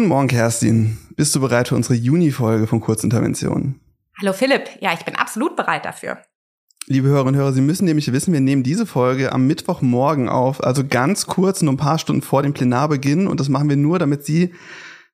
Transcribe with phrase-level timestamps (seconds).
[0.00, 0.96] Guten Morgen, Kerstin.
[1.14, 3.80] Bist du bereit für unsere Juni-Folge von Kurzintervention?
[4.18, 4.62] Hallo Philipp.
[4.80, 6.16] Ja, ich bin absolut bereit dafür.
[6.86, 10.64] Liebe Hörerinnen und Hörer, Sie müssen nämlich wissen, wir nehmen diese Folge am Mittwochmorgen auf,
[10.64, 13.26] also ganz kurz, nur ein paar Stunden vor dem Plenarbeginn.
[13.26, 14.54] Und das machen wir nur, damit Sie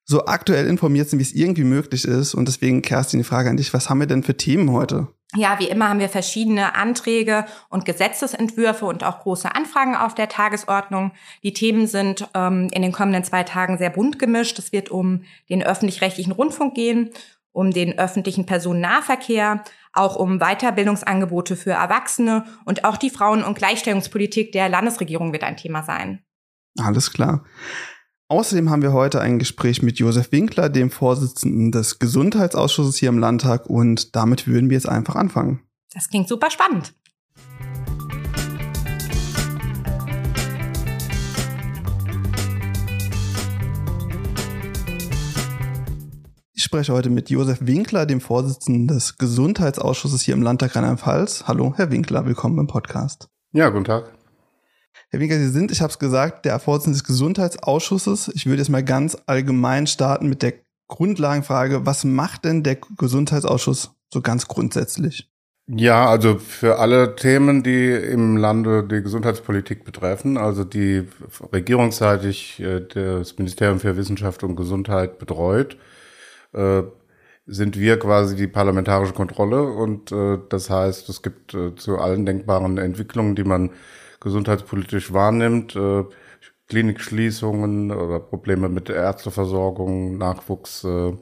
[0.05, 2.33] so aktuell informiert sind, wie es irgendwie möglich ist.
[2.33, 5.09] Und deswegen, Kerstin, die Frage an dich, was haben wir denn für Themen heute?
[5.35, 10.29] Ja, wie immer haben wir verschiedene Anträge und Gesetzesentwürfe und auch große Anfragen auf der
[10.29, 11.11] Tagesordnung.
[11.43, 14.57] Die Themen sind ähm, in den kommenden zwei Tagen sehr bunt gemischt.
[14.57, 17.09] Es wird um den öffentlich-rechtlichen Rundfunk gehen,
[17.51, 24.53] um den öffentlichen Personennahverkehr, auch um Weiterbildungsangebote für Erwachsene und auch die Frauen- und Gleichstellungspolitik
[24.53, 26.23] der Landesregierung wird ein Thema sein.
[26.79, 27.43] Alles klar.
[28.29, 33.19] Außerdem haben wir heute ein Gespräch mit Josef Winkler, dem Vorsitzenden des Gesundheitsausschusses hier im
[33.19, 33.67] Landtag.
[33.67, 35.61] Und damit würden wir jetzt einfach anfangen.
[35.93, 36.93] Das klingt super spannend.
[46.53, 51.45] Ich spreche heute mit Josef Winkler, dem Vorsitzenden des Gesundheitsausschusses hier im Landtag Rheinland-Pfalz.
[51.47, 53.29] Hallo, Herr Winkler, willkommen im Podcast.
[53.53, 54.16] Ja, guten Tag.
[55.09, 58.29] Herr Winker, Sie sind, ich habe es gesagt, der Vorsitzende des Gesundheitsausschusses.
[58.33, 60.55] Ich würde jetzt mal ganz allgemein starten mit der
[60.89, 65.29] Grundlagenfrage, was macht denn der Gesundheitsausschuss so ganz grundsätzlich?
[65.69, 71.07] Ja, also für alle Themen, die im Lande die Gesundheitspolitik betreffen, also die
[71.53, 75.77] regierungsseitig äh, das Ministerium für Wissenschaft und Gesundheit betreut,
[76.53, 76.83] äh,
[77.45, 82.77] sind wir quasi die parlamentarische Kontrolle und äh, das heißt, es gibt zu allen denkbaren
[82.77, 83.71] Entwicklungen, die man
[84.27, 86.03] gesundheitspolitisch wahrnimmt, äh,
[86.67, 91.13] Klinikschließungen oder Probleme mit der Ärzteversorgung, Nachwuchs, äh,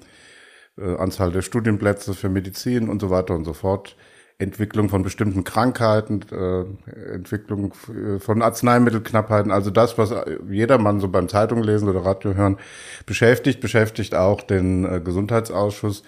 [0.78, 3.96] äh, Anzahl der Studienplätze für Medizin und so weiter und so fort.
[4.38, 10.14] Entwicklung von bestimmten Krankheiten, äh, Entwicklung äh, von Arzneimittelknappheiten, also das, was
[10.50, 12.58] jedermann so beim Zeitung lesen oder Radio hören
[13.06, 16.04] beschäftigt, beschäftigt auch den äh, Gesundheitsausschuss.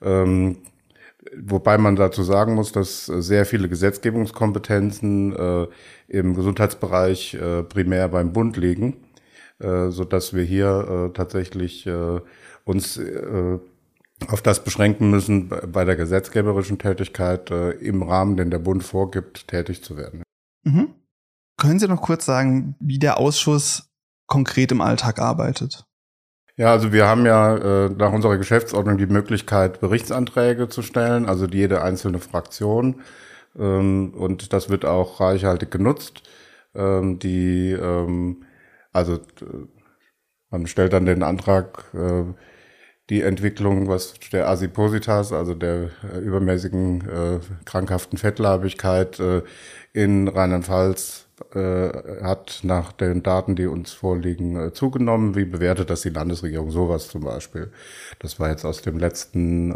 [0.00, 0.58] Ähm,
[1.38, 5.66] Wobei man dazu sagen muss, dass sehr viele Gesetzgebungskompetenzen äh,
[6.08, 9.04] im Gesundheitsbereich äh, primär beim Bund liegen,
[9.58, 12.20] äh, so dass wir hier äh, tatsächlich äh,
[12.64, 13.58] uns äh,
[14.28, 19.48] auf das beschränken müssen, bei der gesetzgeberischen Tätigkeit äh, im Rahmen, den der Bund vorgibt,
[19.48, 20.22] tätig zu werden.
[20.64, 20.94] Mhm.
[21.58, 23.90] Können Sie noch kurz sagen, wie der Ausschuss
[24.26, 25.85] konkret im Alltag arbeitet?
[26.58, 31.46] Ja, also wir haben ja äh, nach unserer Geschäftsordnung die Möglichkeit, Berichtsanträge zu stellen, also
[31.46, 33.02] jede einzelne Fraktion.
[33.58, 36.22] Ähm, und das wird auch reichhaltig genutzt.
[36.74, 38.44] Ähm, die, ähm,
[38.92, 39.20] also
[40.50, 42.24] man stellt dann den Antrag, äh,
[43.10, 49.42] die Entwicklung, was der Asipositas, also der äh, übermäßigen äh, krankhaften Fettleibigkeit äh,
[49.92, 55.34] in Rheinland-Pfalz äh, hat nach den Daten, die uns vorliegen, äh, zugenommen.
[55.34, 56.70] Wie bewertet das die Landesregierung?
[56.70, 57.70] Sowas zum Beispiel.
[58.18, 59.74] Das war jetzt aus dem letzten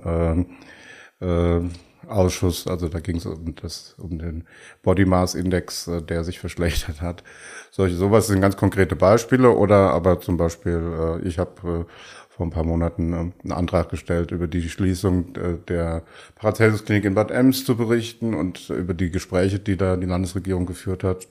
[1.20, 1.62] äh, äh,
[2.08, 4.44] Ausschuss, also da ging es um, das, um den
[4.82, 7.22] Body Mass Index, äh, der sich verschlechtert hat.
[7.70, 9.50] Solche, sowas sind ganz konkrete Beispiele.
[9.50, 11.92] Oder aber zum Beispiel, äh, ich habe äh,
[12.28, 15.34] vor ein paar Monaten äh, einen Antrag gestellt, über die Schließung
[15.68, 16.02] der
[16.36, 20.66] Paracelsus Klinik in Bad Ems zu berichten und über die Gespräche, die da die Landesregierung
[20.66, 21.28] geführt hat.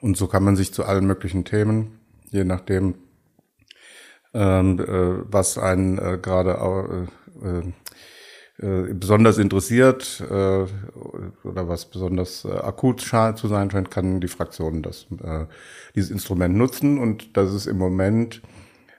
[0.00, 1.98] Und so kann man sich zu allen möglichen Themen,
[2.30, 2.94] je nachdem,
[4.32, 7.08] ähm, äh, was einen äh, gerade
[7.42, 7.72] äh,
[8.62, 10.66] äh, besonders interessiert äh,
[11.44, 15.46] oder was besonders äh, akut zu sein scheint, kann die Fraktion das, äh,
[15.94, 16.98] dieses Instrument nutzen.
[16.98, 18.42] Und das ist im Moment,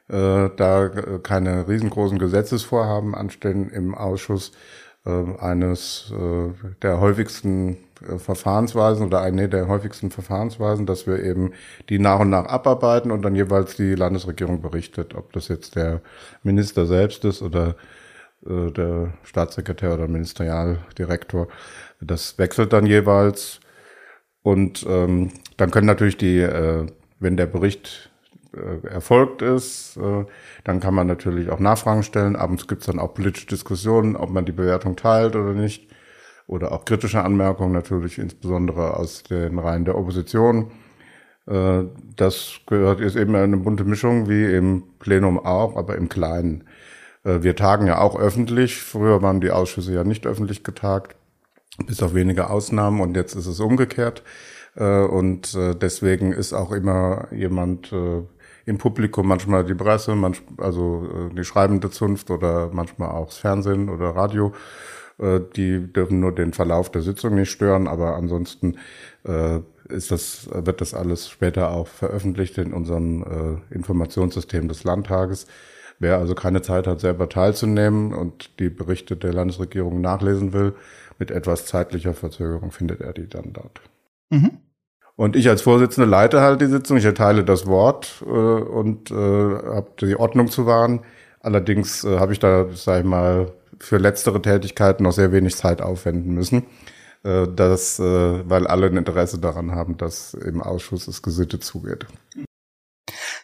[0.09, 0.89] äh, da
[1.23, 4.51] keine riesengroßen Gesetzesvorhaben anstellen im Ausschuss,
[5.05, 7.77] äh, eines äh, der häufigsten äh,
[8.17, 11.53] Verfahrensweisen oder eine der häufigsten Verfahrensweisen, dass wir eben
[11.89, 16.01] die nach und nach abarbeiten und dann jeweils die Landesregierung berichtet, ob das jetzt der
[16.43, 17.75] Minister selbst ist oder
[18.43, 21.47] der Staatssekretär oder Ministerialdirektor.
[22.01, 23.59] Das wechselt dann jeweils.
[24.43, 26.87] Und ähm, dann können natürlich die, äh,
[27.19, 28.09] wenn der Bericht
[28.53, 29.97] äh, erfolgt ist.
[29.97, 30.25] Äh,
[30.63, 32.35] dann kann man natürlich auch Nachfragen stellen.
[32.35, 35.90] Abends gibt es dann auch politische Diskussionen, ob man die Bewertung teilt oder nicht.
[36.51, 40.69] Oder auch kritische Anmerkungen natürlich, insbesondere aus den Reihen der Opposition.
[41.47, 41.83] Äh,
[42.17, 46.65] das gehört ist eben eine bunte Mischung, wie im Plenum auch, aber im Kleinen.
[47.23, 48.81] Wir tagen ja auch öffentlich.
[48.81, 51.15] Früher waren die Ausschüsse ja nicht öffentlich getagt,
[51.85, 52.99] bis auf wenige Ausnahmen.
[52.99, 54.23] Und jetzt ist es umgekehrt.
[54.73, 57.93] Und deswegen ist auch immer jemand
[58.65, 63.37] im Publikum manchmal die Presse, manchmal, also äh, die schreibende Zunft oder manchmal auch das
[63.37, 64.53] Fernsehen oder Radio.
[65.21, 68.77] Äh, die dürfen nur den Verlauf der Sitzung nicht stören, aber ansonsten
[69.23, 69.59] äh,
[69.89, 73.23] ist das, wird das alles später auch veröffentlicht in unserem
[73.69, 75.47] äh, Informationssystem des Landtages.
[75.99, 80.73] Wer also keine Zeit hat, selber teilzunehmen und die Berichte der Landesregierung nachlesen will,
[81.19, 83.81] mit etwas zeitlicher Verzögerung findet er die dann dort.
[84.31, 84.57] Mhm.
[85.15, 89.13] Und ich als Vorsitzende leite halt die Sitzung, ich erteile das Wort äh, und äh,
[89.13, 91.01] habe die Ordnung zu wahren.
[91.41, 95.81] Allerdings äh, habe ich da, sag ich mal, für letztere Tätigkeiten noch sehr wenig Zeit
[95.81, 96.65] aufwenden müssen.
[97.23, 102.05] Äh, das, äh, weil alle ein Interesse daran haben, dass im Ausschuss es gesittet zugeht.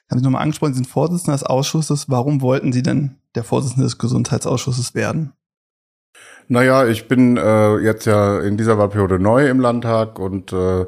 [0.10, 2.10] Haben Sie nochmal angesprochen, Sie sind Vorsitzender des Ausschusses.
[2.10, 5.34] Warum wollten Sie denn der Vorsitzende des Gesundheitsausschusses werden?
[6.48, 10.86] Naja, ich bin äh, jetzt ja in dieser Wahlperiode neu im Landtag und äh, äh,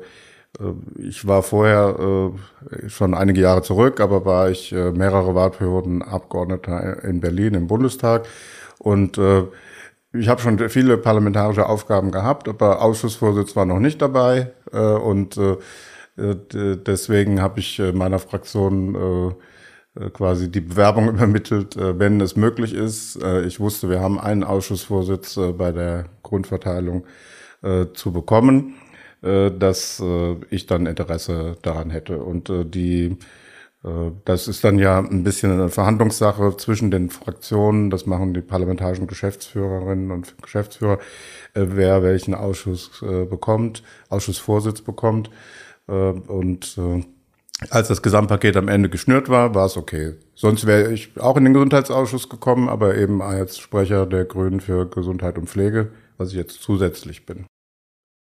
[0.98, 2.32] ich war vorher
[2.72, 7.68] äh, schon einige Jahre zurück, aber war ich äh, mehrere Wahlperioden Abgeordneter in Berlin im
[7.68, 8.26] Bundestag
[8.80, 9.44] und äh,
[10.12, 15.38] ich habe schon viele parlamentarische Aufgaben gehabt, aber Ausschussvorsitz war noch nicht dabei äh, und
[15.38, 15.58] äh,
[16.18, 19.34] deswegen habe ich äh, meiner Fraktion äh,
[20.00, 23.22] äh, quasi die Bewerbung übermittelt, äh, wenn es möglich ist.
[23.22, 27.06] Äh, ich wusste, wir haben einen Ausschussvorsitz äh, bei der Grundverteilung
[27.62, 28.76] äh, zu bekommen,
[29.22, 33.18] äh, dass äh, ich dann Interesse daran hätte und äh, die äh,
[33.82, 37.90] das ist dann ja ein bisschen eine Verhandlungssache zwischen den Fraktionen.
[37.90, 41.00] Das machen die parlamentarischen Geschäftsführerinnen und Geschäftsführer,
[41.54, 45.30] äh, wer welchen Ausschuss äh, bekommt, Ausschussvorsitz bekommt.
[45.88, 46.80] Und
[47.72, 50.14] als das Gesamtpaket am Ende geschnürt war, war es okay.
[50.36, 54.88] Sonst wäre ich auch in den Gesundheitsausschuss gekommen, aber eben als Sprecher der Grünen für
[54.88, 57.48] Gesundheit und Pflege, was ich jetzt zusätzlich bin.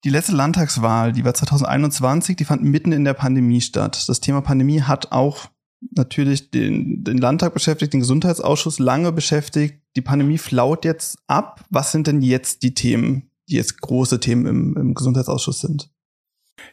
[0.03, 4.05] Die letzte Landtagswahl, die war 2021, die fand mitten in der Pandemie statt.
[4.07, 5.49] Das Thema Pandemie hat auch
[5.91, 9.75] natürlich den, den Landtag beschäftigt, den Gesundheitsausschuss lange beschäftigt.
[9.95, 11.63] Die Pandemie flaut jetzt ab.
[11.69, 15.91] Was sind denn jetzt die Themen, die jetzt große Themen im, im Gesundheitsausschuss sind?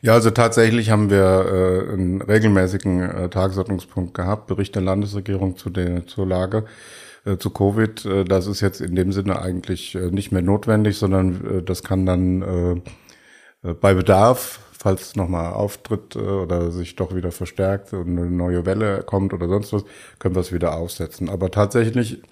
[0.01, 5.71] Ja, also tatsächlich haben wir äh, einen regelmäßigen äh, Tagesordnungspunkt gehabt, Bericht der Landesregierung zu
[5.71, 6.65] der, zur Lage
[7.25, 8.05] äh, zu Covid.
[8.05, 11.83] Äh, das ist jetzt in dem Sinne eigentlich äh, nicht mehr notwendig, sondern äh, das
[11.83, 12.81] kann dann äh,
[13.63, 18.65] bei Bedarf, falls es nochmal auftritt äh, oder sich doch wieder verstärkt und eine neue
[18.65, 19.85] Welle kommt oder sonst was,
[20.19, 21.29] können wir es wieder aufsetzen.
[21.29, 22.23] Aber tatsächlich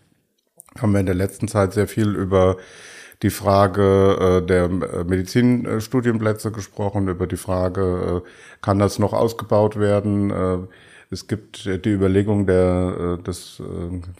[0.79, 2.57] haben wir in der letzten Zeit sehr viel über
[3.23, 8.23] die Frage äh, der Medizinstudienplätze gesprochen, über die Frage,
[8.63, 10.69] kann das noch ausgebaut werden?
[11.09, 13.63] es gibt die Überlegung der, des,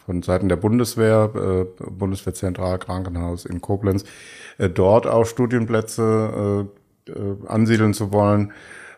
[0.05, 4.05] von Seiten der Bundeswehr, Bundeswehrzentralkrankenhaus in Koblenz,
[4.57, 6.69] dort auch Studienplätze
[7.09, 8.51] äh, ansiedeln zu wollen.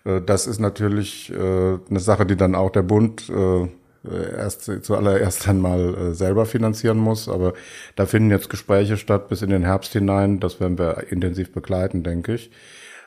[0.05, 3.69] Äh, das ist natürlich äh, eine Sache, die dann auch der Bund äh,
[4.03, 7.27] erst zuallererst einmal äh, selber finanzieren muss.
[7.27, 7.53] Aber
[7.95, 10.39] da finden jetzt Gespräche statt bis in den Herbst hinein.
[10.39, 12.51] Das werden wir intensiv begleiten, denke ich.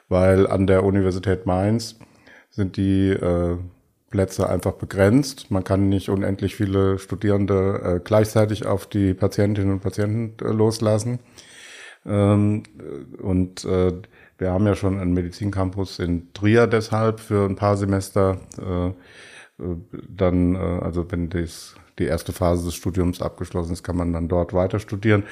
[0.08, 1.98] Weil an der Universität Mainz
[2.50, 3.56] sind die äh,
[4.10, 5.50] Plätze einfach begrenzt.
[5.50, 11.18] Man kann nicht unendlich viele Studierende äh, gleichzeitig auf die Patientinnen und Patienten äh, loslassen.
[12.04, 12.64] Ähm,
[13.22, 13.92] und äh,
[14.38, 18.40] wir haben ja schon einen Medizincampus in Trier deshalb für ein paar Semester.
[18.58, 18.92] Äh,
[19.62, 19.76] äh,
[20.08, 24.28] dann, äh, also wenn das, die erste Phase des Studiums abgeschlossen ist, kann man dann
[24.28, 25.24] dort weiter studieren.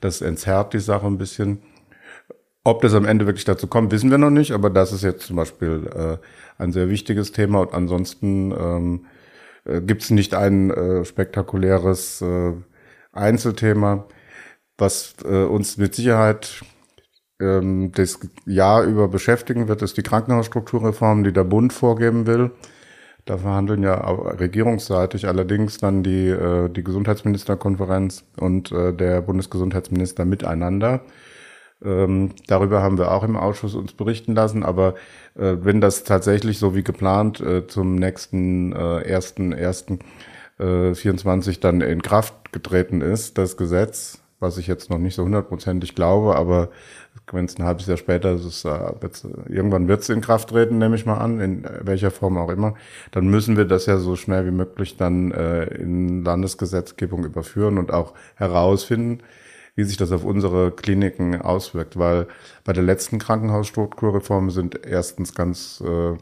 [0.00, 1.62] Das entzerrt die Sache ein bisschen.
[2.64, 5.26] Ob das am Ende wirklich dazu kommt, wissen wir noch nicht, aber das ist jetzt
[5.26, 6.18] zum Beispiel
[6.58, 9.06] ein sehr wichtiges Thema und ansonsten ähm,
[9.64, 10.70] äh, gibt es nicht ein
[11.04, 12.22] spektakuläres
[13.12, 14.06] Einzelthema,
[14.76, 16.62] was uns mit Sicherheit
[17.40, 22.50] ähm, das Jahr über beschäftigen wird, ist die Krankenhausstrukturreform, die der Bund vorgeben will.
[23.24, 31.02] Da verhandeln ja regierungsseitig allerdings dann die, äh, die Gesundheitsministerkonferenz und äh, der Bundesgesundheitsminister miteinander.
[31.84, 34.62] Ähm, darüber haben wir auch im Ausschuss uns berichten lassen.
[34.62, 34.94] Aber
[35.36, 40.00] äh, wenn das tatsächlich so wie geplant äh, zum nächsten äh, ersten ersten
[40.58, 45.24] äh, 24 dann in Kraft getreten ist, das Gesetz, was ich jetzt noch nicht so
[45.24, 46.70] hundertprozentig glaube, aber
[47.32, 48.68] wenn es ein halbes Jahr später ist, äh,
[49.00, 52.50] wird's, irgendwann wird es in Kraft treten, nehme ich mal an, in welcher Form auch
[52.50, 52.74] immer,
[53.10, 57.92] dann müssen wir das ja so schnell wie möglich dann äh, in Landesgesetzgebung überführen und
[57.92, 59.22] auch herausfinden,
[59.74, 62.26] wie sich das auf unsere Kliniken auswirkt, weil
[62.64, 66.16] bei der letzten Krankenhausstrukturreform sind erstens ganz äh,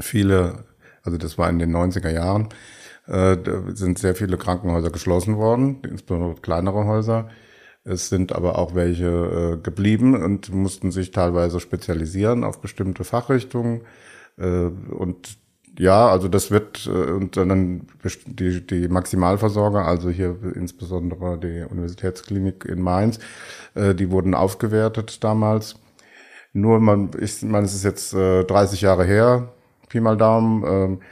[0.00, 0.64] viele,
[1.02, 2.48] also das war in den 90er Jahren,
[3.06, 3.36] äh,
[3.74, 7.28] sind sehr viele Krankenhäuser geschlossen worden, insbesondere kleinere Häuser.
[7.84, 13.82] Es sind aber auch welche äh, geblieben und mussten sich teilweise spezialisieren auf bestimmte Fachrichtungen.
[14.38, 15.38] Äh, und
[15.78, 17.86] ja, also das wird äh, und dann
[18.26, 23.18] die, die Maximalversorger, also hier insbesondere die Universitätsklinik in Mainz,
[23.74, 25.76] äh, die wurden aufgewertet damals.
[26.52, 29.52] Nur man, ich meine, es ist jetzt äh, 30 Jahre her,
[29.88, 30.98] Pi mal Daumen.
[31.00, 31.04] Äh,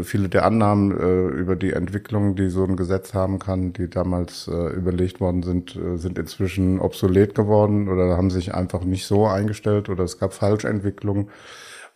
[0.00, 4.48] viele der Annahmen äh, über die Entwicklung, die so ein Gesetz haben kann, die damals
[4.48, 9.26] äh, überlegt worden sind, äh, sind inzwischen obsolet geworden oder haben sich einfach nicht so
[9.26, 11.28] eingestellt oder es gab Falschentwicklungen.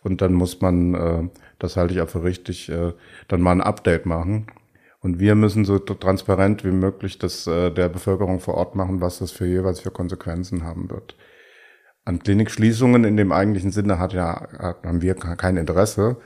[0.03, 2.93] Und dann muss man, äh, das halte ich auch für richtig, äh,
[3.27, 4.47] dann mal ein Update machen.
[5.01, 9.19] Und wir müssen so transparent wie möglich das äh, der Bevölkerung vor Ort machen, was
[9.19, 11.15] das für jeweils für Konsequenzen haben wird.
[12.05, 14.47] An Klinikschließungen in dem eigentlichen Sinne hat ja,
[14.83, 16.17] haben wir kein Interesse.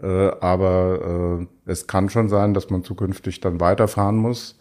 [0.00, 4.58] Äh, aber äh, es kann schon sein, dass man zukünftig dann weiterfahren muss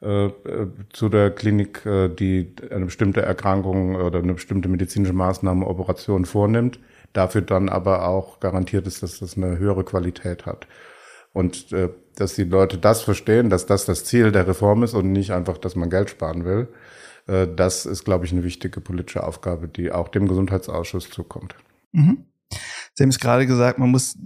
[0.00, 6.24] äh, äh zu der Klinik, die eine bestimmte Erkrankung oder eine bestimmte medizinische Maßnahme, Operation
[6.24, 6.80] vornimmt,
[7.12, 10.66] dafür dann aber auch garantiert ist, dass das eine höhere Qualität hat.
[11.32, 11.74] Und
[12.16, 15.56] dass die Leute das verstehen, dass das das Ziel der Reform ist und nicht einfach,
[15.56, 16.68] dass man Geld sparen will.
[17.56, 21.54] Das ist, glaube ich, eine wichtige politische Aufgabe, die auch dem Gesundheitsausschuss zukommt.
[21.92, 22.26] Mhm.
[22.94, 24.16] Sie haben es gerade gesagt, man muss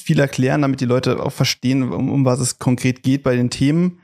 [0.00, 3.50] viel erklären, damit die Leute auch verstehen, um, um was es konkret geht bei den
[3.50, 4.00] Themen.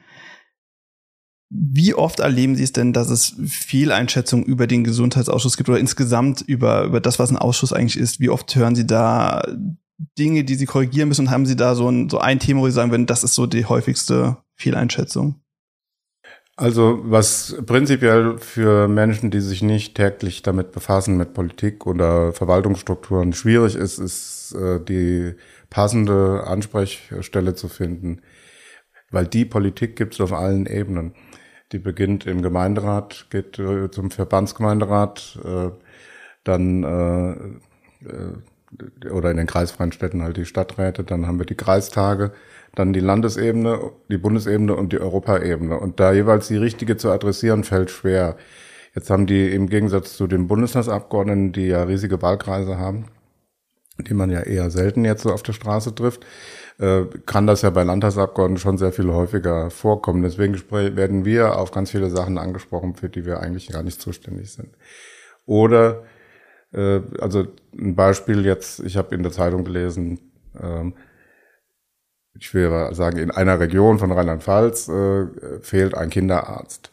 [1.50, 6.41] Wie oft erleben Sie es denn, dass es Fehleinschätzungen über den Gesundheitsausschuss gibt oder insgesamt
[6.41, 8.21] über, über das, was ein Ausschuss eigentlich ist?
[8.21, 9.45] Wie oft hören Sie da
[10.19, 12.67] Dinge, die Sie korrigieren müssen und haben Sie da so ein, so ein Thema, wo
[12.67, 15.42] Sie sagen würden, das ist so die häufigste Fehleinschätzung?
[16.56, 23.32] Also was prinzipiell für Menschen, die sich nicht täglich damit befassen, mit Politik oder Verwaltungsstrukturen
[23.32, 25.35] schwierig ist, ist äh, die
[25.71, 28.21] passende Ansprechstelle zu finden.
[29.11, 31.14] Weil die Politik gibt es auf allen Ebenen.
[31.73, 35.71] Die beginnt im Gemeinderat, geht äh, zum Verbandsgemeinderat, äh,
[36.44, 37.30] dann äh,
[38.09, 42.32] äh, oder in den kreisfreien Städten halt die Stadträte, dann haben wir die Kreistage,
[42.75, 45.79] dann die Landesebene, die Bundesebene und die Europaebene.
[45.79, 48.37] Und da jeweils die richtige zu adressieren, fällt schwer.
[48.95, 53.07] Jetzt haben die im Gegensatz zu den Bundestagsabgeordneten, die ja riesige Wahlkreise haben,
[53.99, 56.25] die man ja eher selten jetzt so auf der Straße trifft,
[56.79, 60.23] äh, kann das ja bei Landtagsabgeordneten schon sehr viel häufiger vorkommen.
[60.23, 64.52] Deswegen werden wir auf ganz viele Sachen angesprochen, für die wir eigentlich gar nicht zuständig
[64.52, 64.71] sind.
[65.45, 66.05] Oder,
[66.73, 70.95] äh, also ein Beispiel jetzt, ich habe in der Zeitung gelesen, ähm,
[72.39, 75.27] ich will sagen, in einer Region von Rheinland-Pfalz äh,
[75.61, 76.93] fehlt ein Kinderarzt.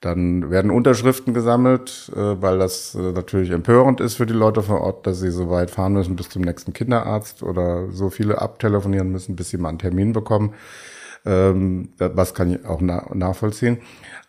[0.00, 4.80] Dann werden Unterschriften gesammelt, äh, weil das äh, natürlich empörend ist für die Leute vor
[4.80, 9.12] Ort, dass sie so weit fahren müssen bis zum nächsten Kinderarzt oder so viele abtelefonieren
[9.12, 10.54] müssen, bis sie mal einen Termin bekommen.
[11.26, 13.78] Ähm, was kann ich auch na nachvollziehen.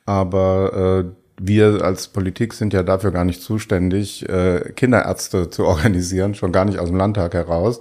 [0.06, 6.36] Aber äh, wir als Politik sind ja dafür gar nicht zuständig, äh, Kinderärzte zu organisieren,
[6.36, 7.80] schon gar nicht aus dem Landtag heraus.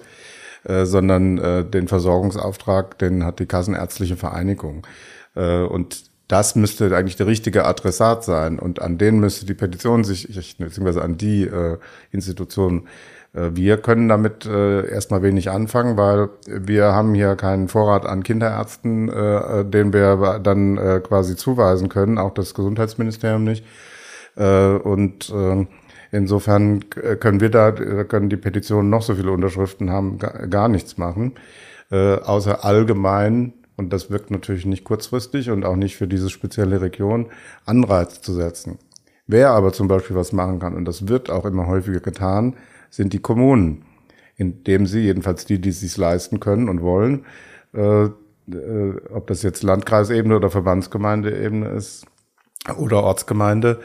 [0.64, 4.86] Äh, sondern äh, den Versorgungsauftrag, den hat die Kassenärztliche Vereinigung.
[5.34, 10.04] Äh, und das müsste eigentlich der richtige Adressat sein und an den müsste die Petition
[10.04, 11.78] sich richten, beziehungsweise an die äh,
[12.12, 12.88] Institutionen.
[13.32, 18.22] Äh, wir können damit äh, erstmal wenig anfangen, weil wir haben hier keinen Vorrat an
[18.22, 23.64] Kinderärzten, äh, den wir dann äh, quasi zuweisen können, auch das Gesundheitsministerium nicht.
[24.36, 25.66] Äh, und äh,
[26.12, 30.68] Insofern äh, können wir da, äh, können die Petitionen noch so viele Unterschriften haben, gar,
[30.68, 31.34] nichts machen,
[31.90, 36.80] äh, außer allgemein, und das wirkt natürlich nicht kurzfristig und auch nicht für diese spezielle
[36.80, 37.26] Region,
[37.64, 38.78] Anreiz zu setzen.
[39.26, 42.56] Wer aber zum Beispiel was machen kann, und das wird auch immer häufiger getan,
[42.90, 43.84] sind die Kommunen,
[44.36, 47.24] indem sie, jedenfalls die, die es sich leisten können und wollen,
[47.72, 48.10] äh, äh,
[49.12, 52.06] ob das jetzt Landkreisebene oder Verbandsgemeindeebene ist
[52.76, 53.80] oder Ortsgemeinde,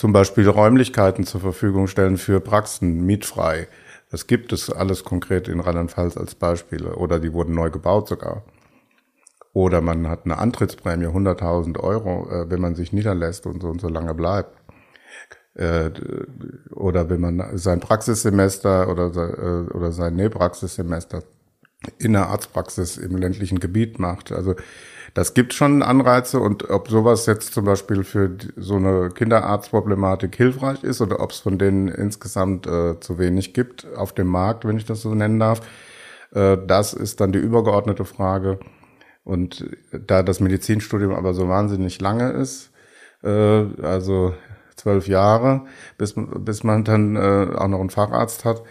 [0.00, 3.68] zum Beispiel Räumlichkeiten zur Verfügung stellen für Praxen mietfrei.
[4.10, 6.94] Das gibt es alles konkret in Rheinland-Pfalz als Beispiele.
[6.96, 8.42] Oder die wurden neu gebaut sogar.
[9.52, 13.82] Oder man hat eine Antrittsprämie, 100.000 Euro, äh, wenn man sich niederlässt und so und
[13.82, 14.56] so lange bleibt.
[15.52, 15.90] Äh,
[16.74, 21.24] oder wenn man sein Praxissemester oder, äh, oder sein Nähpraxissemester
[21.98, 24.32] in der Arztpraxis im ländlichen Gebiet macht.
[24.32, 24.54] Also
[25.14, 30.84] das gibt schon Anreize und ob sowas jetzt zum Beispiel für so eine Kinderarztproblematik hilfreich
[30.84, 34.76] ist oder ob es von denen insgesamt äh, zu wenig gibt auf dem Markt, wenn
[34.76, 35.60] ich das so nennen darf,
[36.32, 38.58] äh, das ist dann die übergeordnete Frage.
[39.24, 42.70] Und da das Medizinstudium aber so wahnsinnig lange ist,
[43.22, 43.28] äh,
[43.82, 44.34] also
[44.76, 45.66] zwölf Jahre,
[45.98, 48.62] bis, bis man dann äh, auch noch einen Facharzt hat,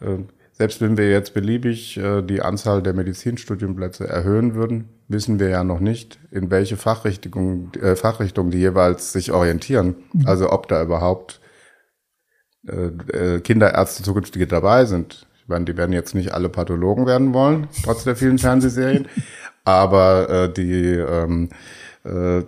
[0.00, 0.18] äh,
[0.58, 5.64] selbst wenn wir jetzt beliebig äh, die Anzahl der Medizinstudienplätze erhöhen würden, wissen wir ja
[5.64, 9.96] noch nicht, in welche Fachrichtung, äh, Fachrichtung die jeweils sich orientieren.
[10.12, 10.26] Mhm.
[10.26, 11.40] Also ob da überhaupt
[12.66, 15.26] äh, äh, Kinderärzte zukünftige dabei sind.
[15.42, 19.08] Ich meine, die werden jetzt nicht alle Pathologen werden wollen, trotz der vielen Fernsehserien.
[19.64, 21.50] Aber äh, die, ähm,
[22.04, 22.44] äh, äh,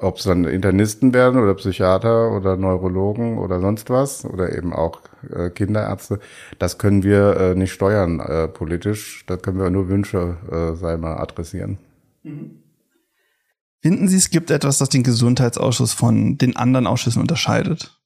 [0.00, 5.00] ob es dann Internisten werden oder Psychiater oder Neurologen oder sonst was oder eben auch
[5.28, 6.18] äh, Kinderärzte,
[6.58, 9.24] das können wir äh, nicht steuern äh, politisch.
[9.26, 11.78] Da können wir nur Wünsche, äh, sei mal, adressieren.
[13.80, 17.98] Finden Sie, es gibt etwas, das den Gesundheitsausschuss von den anderen Ausschüssen unterscheidet?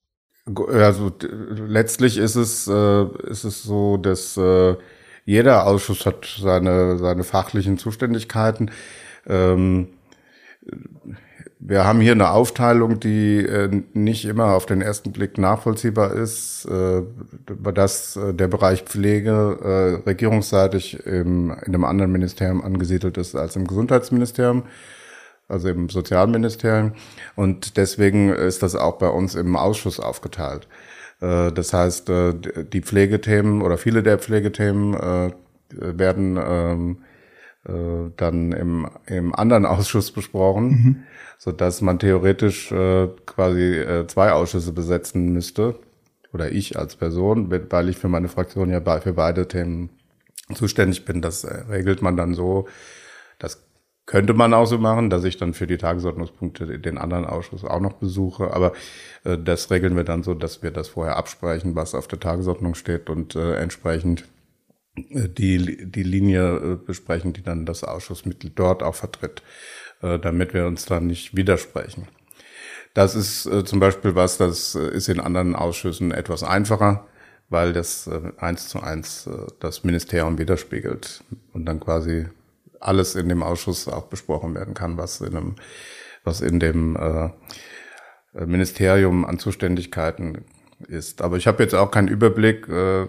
[0.67, 1.11] Also
[1.49, 4.75] letztlich ist es, äh, ist es so, dass äh,
[5.25, 8.71] jeder Ausschuss hat seine, seine fachlichen Zuständigkeiten.
[9.25, 9.87] Ähm,
[11.67, 16.65] wir haben hier eine Aufteilung, die äh, nicht immer auf den ersten Blick nachvollziehbar ist,
[16.65, 17.01] äh,
[17.73, 23.55] dass äh, der Bereich Pflege äh, regierungsseitig im, in einem anderen Ministerium angesiedelt ist als
[23.55, 24.63] im Gesundheitsministerium,
[25.47, 26.93] also im Sozialministerium.
[27.35, 30.67] Und deswegen ist das auch bei uns im Ausschuss aufgeteilt.
[31.19, 32.33] Äh, das heißt, äh,
[32.71, 35.31] die Pflegethemen oder viele der Pflegethemen äh,
[35.71, 36.97] werden ähm,
[37.67, 41.03] äh, dann im, im anderen Ausschuss besprochen, mhm.
[41.37, 45.75] So dass man theoretisch äh, quasi äh, zwei Ausschüsse besetzen müsste
[46.33, 49.89] oder ich als Person, weil ich für meine Fraktion ja für beide Themen
[50.53, 51.21] zuständig bin.
[51.21, 52.67] Das äh, regelt man dann so.
[53.39, 53.63] Das
[54.05, 57.79] könnte man auch so machen, dass ich dann für die Tagesordnungspunkte den anderen Ausschuss auch
[57.79, 58.53] noch besuche.
[58.53, 58.73] Aber
[59.23, 62.75] äh, das regeln wir dann so, dass wir das vorher absprechen, was auf der Tagesordnung
[62.75, 64.25] steht und äh, entsprechend
[64.97, 69.43] die, die Linie äh, besprechen, die dann das Ausschussmitglied dort auch vertritt,
[70.01, 72.07] äh, damit wir uns dann nicht widersprechen.
[72.93, 77.05] Das ist äh, zum Beispiel was, das ist in anderen Ausschüssen etwas einfacher,
[77.49, 81.23] weil das eins zu eins das Ministerium widerspiegelt
[81.53, 82.25] und dann quasi
[82.79, 85.55] alles in dem Ausschuss auch besprochen werden kann, was in einem,
[86.23, 86.97] was in dem
[88.33, 90.43] Ministerium an Zuständigkeiten
[90.87, 91.21] ist.
[91.21, 93.07] Aber ich habe jetzt auch keinen Überblick, äh,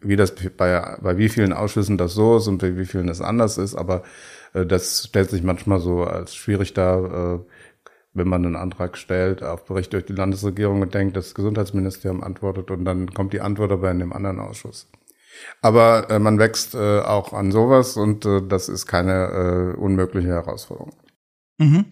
[0.00, 3.20] wie das bei, bei wie vielen Ausschüssen das so ist und bei wie vielen das
[3.20, 4.02] anders ist, aber äh,
[4.52, 7.38] das stellt sich manchmal so als schwierig dar, äh,
[8.12, 12.70] wenn man einen Antrag stellt auf Bericht durch die Landesregierung und denkt, das Gesundheitsministerium antwortet
[12.70, 14.88] und dann kommt die Antwort aber in dem anderen Ausschuss.
[15.62, 20.28] Aber äh, man wächst äh, auch an sowas und äh, das ist keine äh, unmögliche
[20.28, 20.92] Herausforderung.
[21.58, 21.86] Mhm.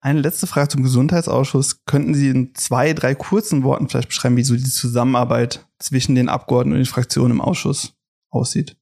[0.00, 1.84] Eine letzte Frage zum Gesundheitsausschuss.
[1.86, 6.28] Könnten Sie in zwei, drei kurzen Worten vielleicht beschreiben, wie so die Zusammenarbeit zwischen den
[6.28, 7.94] Abgeordneten und den Fraktionen im Ausschuss
[8.30, 8.76] aussieht?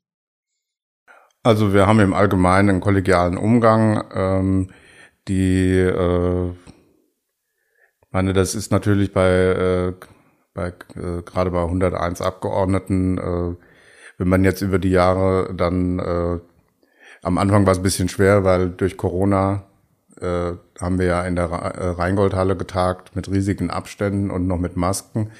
[1.44, 4.05] Also wir haben im Allgemeinen einen kollegialen Umgang.
[4.14, 4.70] Ähm,
[5.26, 6.52] die, äh,
[8.11, 9.92] meine, das ist natürlich bei, äh,
[10.55, 13.57] bei äh, gerade bei 101 Abgeordneten, äh,
[14.18, 16.38] wenn man jetzt über die Jahre dann äh,
[17.22, 19.64] am Anfang war es ein bisschen schwer, weil durch Corona
[20.20, 24.76] äh, haben wir ja in der äh, Rheingoldhalle getagt mit riesigen Abständen und noch mit
[24.76, 25.33] Masken.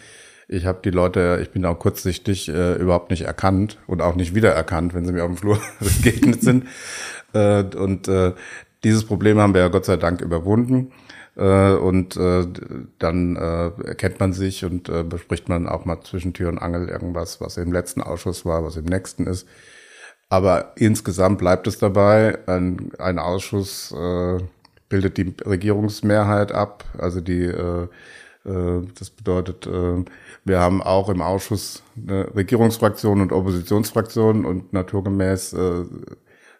[0.53, 4.35] Ich habe die Leute, ich bin auch kurzsichtig, äh, überhaupt nicht erkannt und auch nicht
[4.35, 6.67] wiedererkannt, wenn sie mir auf dem Flur begegnet sind.
[7.33, 8.35] Äh, und äh,
[8.85, 10.93] dieses Problem haben wir ja Gott sei Dank überwunden.
[11.37, 12.47] Äh, und äh,
[12.99, 16.87] dann äh, erkennt man sich und äh, bespricht man auch mal zwischen Tür und Angel
[16.87, 19.49] irgendwas, was im letzten Ausschuss war, was im nächsten ist.
[20.29, 24.39] Aber insgesamt bleibt es dabei, ein, ein Ausschuss äh,
[24.91, 26.85] bildet die Regierungsmehrheit ab.
[26.99, 27.89] Also die, äh,
[28.45, 30.05] das bedeutet, äh,
[30.45, 35.85] wir haben auch im Ausschuss eine Regierungsfraktion und Oppositionsfraktion und naturgemäß äh,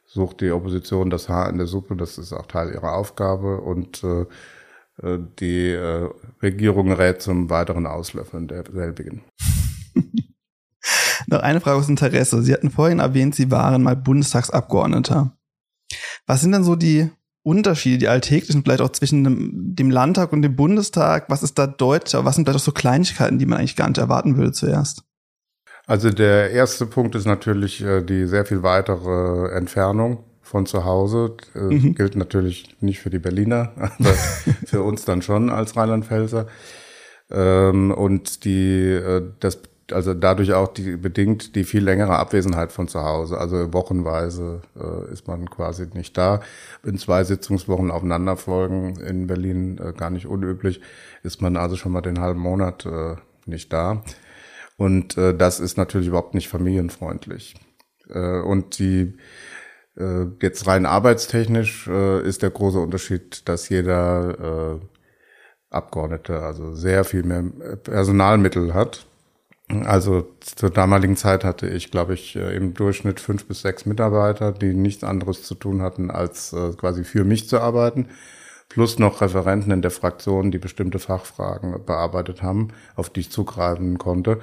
[0.07, 1.97] sucht die Opposition das Haar in der Suppe.
[1.97, 4.27] Das ist auch Teil ihrer Aufgabe und äh,
[5.03, 6.09] äh die äh,
[6.41, 9.23] Regierung rät zum weiteren Auslöffeln derselbigen.
[11.27, 12.43] Noch eine Frage aus Interesse.
[12.43, 15.37] Sie hatten vorhin erwähnt, Sie waren mal Bundestagsabgeordneter.
[16.27, 17.11] Was sind denn so die
[17.43, 21.29] Unterschiede, die alltäglichen, vielleicht auch zwischen dem, dem, Landtag und dem Bundestag?
[21.29, 22.25] Was ist da deutscher?
[22.25, 25.03] Was sind vielleicht auch so Kleinigkeiten, die man eigentlich gar nicht erwarten würde zuerst?
[25.87, 31.37] Also der erste Punkt ist natürlich äh, die sehr viel weitere Entfernung von zu Hause.
[31.55, 31.95] Äh, mhm.
[31.95, 34.13] Gilt natürlich nicht für die Berliner, aber
[34.67, 36.47] für uns dann schon als Rheinland-Pfälzer.
[37.31, 42.89] Ähm, und die, äh, das also dadurch auch die bedingt die viel längere Abwesenheit von
[42.89, 43.39] zu Hause.
[43.39, 46.41] Also wochenweise äh, ist man quasi nicht da.
[46.83, 50.81] Wenn zwei Sitzungswochen aufeinander folgen in Berlin äh, gar nicht unüblich,
[51.23, 53.17] ist man also schon mal den halben Monat äh,
[53.47, 54.05] nicht da.
[54.77, 57.55] Und äh, das ist natürlich überhaupt nicht familienfreundlich.
[58.09, 59.17] Äh, und die
[59.97, 64.87] äh, jetzt rein arbeitstechnisch äh, ist der große Unterschied, dass jeder äh,
[65.71, 67.43] Abgeordnete also sehr viel mehr
[67.77, 69.07] Personalmittel hat
[69.87, 74.53] also zur damaligen Zeit hatte ich, glaube ich, äh, im Durchschnitt fünf bis sechs Mitarbeiter,
[74.53, 78.09] die nichts anderes zu tun hatten, als äh, quasi für mich zu arbeiten.
[78.69, 83.99] Plus noch Referenten in der Fraktion, die bestimmte Fachfragen bearbeitet haben, auf die ich zugreifen
[83.99, 84.41] konnte.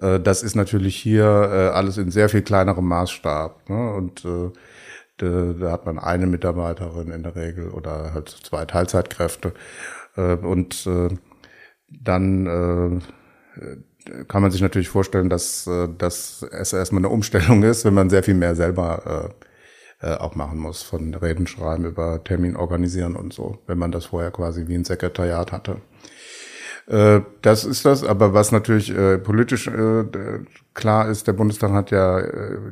[0.00, 1.24] Äh, das ist natürlich hier
[1.74, 3.68] alles in sehr viel kleinerem Maßstab.
[3.70, 3.92] Ne?
[3.94, 4.26] Und
[5.20, 9.52] Da, hat man eine Mitarbeiterin in der Regel oder halt zwei Teilzeitkräfte.
[10.14, 10.88] Und
[11.90, 13.02] dann
[14.28, 18.10] kann man sich natürlich vorstellen, dass, äh, dass es erstmal eine Umstellung ist, wenn man
[18.10, 19.34] sehr viel mehr selber
[20.00, 23.92] äh, äh, auch machen muss, von Reden schreiben über Termin organisieren und so, wenn man
[23.92, 25.80] das vorher quasi wie ein Sekretariat hatte.
[26.86, 30.04] Äh, das ist das, aber was natürlich äh, politisch äh,
[30.74, 32.18] klar ist, der Bundestag hat ja,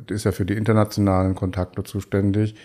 [0.07, 2.55] ist ja für die internationalen Kontakte zuständig.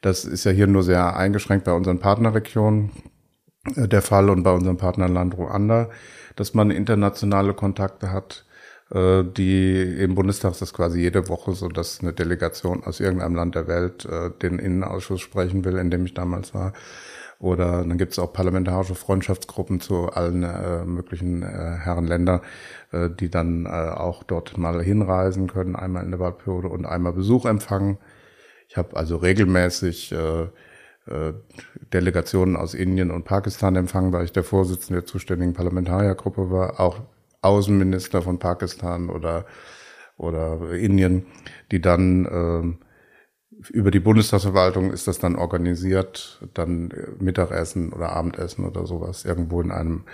[0.00, 2.90] Das ist ja hier nur sehr eingeschränkt bei unseren Partnerregionen
[3.76, 5.88] der Fall und bei unserem Partnerland Ruanda,
[6.36, 8.44] dass man internationale Kontakte hat,
[8.90, 13.34] äh, die im Bundestag ist das quasi jede Woche so, dass eine Delegation aus irgendeinem
[13.34, 16.72] Land der Welt äh, den Innenausschuss sprechen will, in dem ich damals war.
[17.38, 22.40] Oder dann gibt es auch parlamentarische Freundschaftsgruppen zu allen äh, möglichen äh, Herrenländer,
[22.92, 27.12] äh, die dann äh, auch dort mal hinreisen können, einmal in der Wahlperiode und einmal
[27.12, 27.98] Besuch empfangen.
[28.68, 30.46] Ich habe also regelmäßig äh,
[31.92, 37.00] Delegationen aus Indien und Pakistan empfangen, weil ich der Vorsitzende der zuständigen Parlamentariergruppe war, auch
[37.40, 39.44] Außenminister von Pakistan oder,
[40.16, 41.26] oder Indien,
[41.72, 42.78] die dann
[43.58, 49.60] äh, über die Bundestagsverwaltung ist das dann organisiert, dann Mittagessen oder Abendessen oder sowas irgendwo
[49.60, 50.04] in einem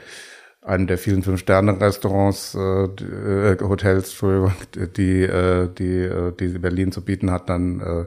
[0.60, 4.52] einem der vielen Fünf-Sterne-Restaurants, äh, äh, Hotels, Entschuldigung,
[4.96, 8.04] die, äh, die, äh, die Berlin zu bieten hat, dann äh,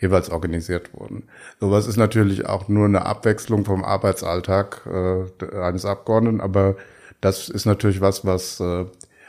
[0.00, 1.24] jeweils organisiert wurden.
[1.60, 6.76] Sowas ist natürlich auch nur eine Abwechslung vom Arbeitsalltag äh, eines Abgeordneten, aber
[7.20, 8.86] das ist natürlich was, was äh,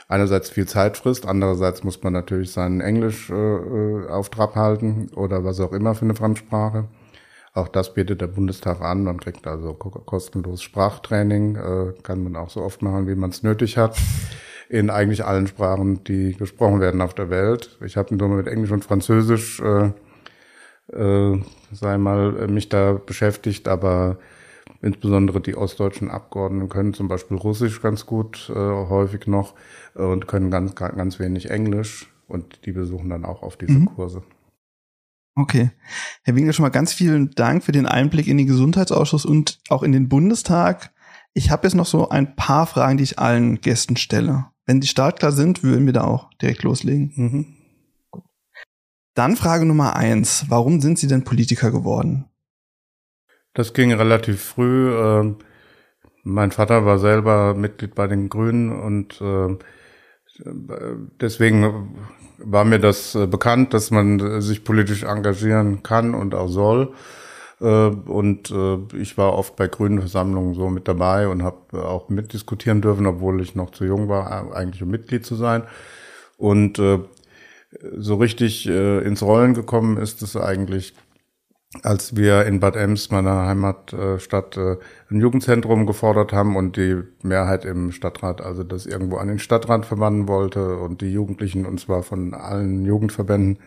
[0.08, 5.08] einerseits viel Zeit frisst, andererseits muss man natürlich seinen Englisch äh, äh auf Trab halten
[5.14, 6.84] oder was auch immer für eine Fremdsprache.
[7.52, 9.02] Auch das bietet der Bundestag an.
[9.02, 13.42] Man kriegt also kostenlos Sprachtraining, äh, kann man auch so oft machen, wie man es
[13.42, 13.96] nötig hat,
[14.68, 17.76] in eigentlich allen Sprachen, die gesprochen werden auf der Welt.
[17.84, 19.90] Ich habe nur mit Englisch und Französisch äh,
[20.92, 21.38] äh,
[21.72, 24.18] sei mal, äh, mich da beschäftigt, aber
[24.82, 29.54] insbesondere die ostdeutschen Abgeordneten können zum Beispiel Russisch ganz gut, äh, häufig noch,
[29.94, 33.86] äh, und können ganz, ganz wenig Englisch und die besuchen dann auch auf diese mhm.
[33.86, 34.22] Kurse.
[35.36, 35.70] Okay.
[36.22, 39.82] Herr Winkler, schon mal ganz vielen Dank für den Einblick in den Gesundheitsausschuss und auch
[39.82, 40.92] in den Bundestag.
[41.32, 44.46] Ich habe jetzt noch so ein paar Fragen, die ich allen Gästen stelle.
[44.66, 47.12] Wenn die startklar sind, würden wir da auch direkt loslegen.
[47.14, 47.46] Mhm.
[49.14, 50.46] Dann Frage Nummer eins.
[50.48, 52.26] Warum sind Sie denn Politiker geworden?
[53.54, 54.92] Das ging relativ früh.
[54.94, 55.36] Ähm,
[56.22, 59.56] mein Vater war selber Mitglied bei den Grünen und äh,
[61.20, 61.96] deswegen
[62.38, 66.94] war mir das äh, bekannt, dass man sich politisch engagieren kann und auch soll.
[67.60, 68.54] Äh, und
[68.94, 73.40] ich war oft bei grünen Versammlungen so mit dabei und habe auch mitdiskutieren dürfen, obwohl
[73.40, 75.64] ich noch zu jung war, eigentlich um Mitglied zu sein.
[76.36, 76.80] Und
[77.96, 80.94] so richtig äh, ins Rollen gekommen ist es eigentlich,
[81.82, 84.76] als wir in Bad Ems, meiner Heimatstadt, äh,
[85.10, 89.86] ein Jugendzentrum gefordert haben und die Mehrheit im Stadtrat, also das irgendwo an den Stadtrat
[89.86, 93.58] verbannen wollte und die Jugendlichen, und zwar von allen Jugendverbänden,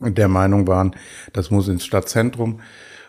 [0.00, 0.94] der Meinung waren,
[1.32, 2.60] das muss ins Stadtzentrum.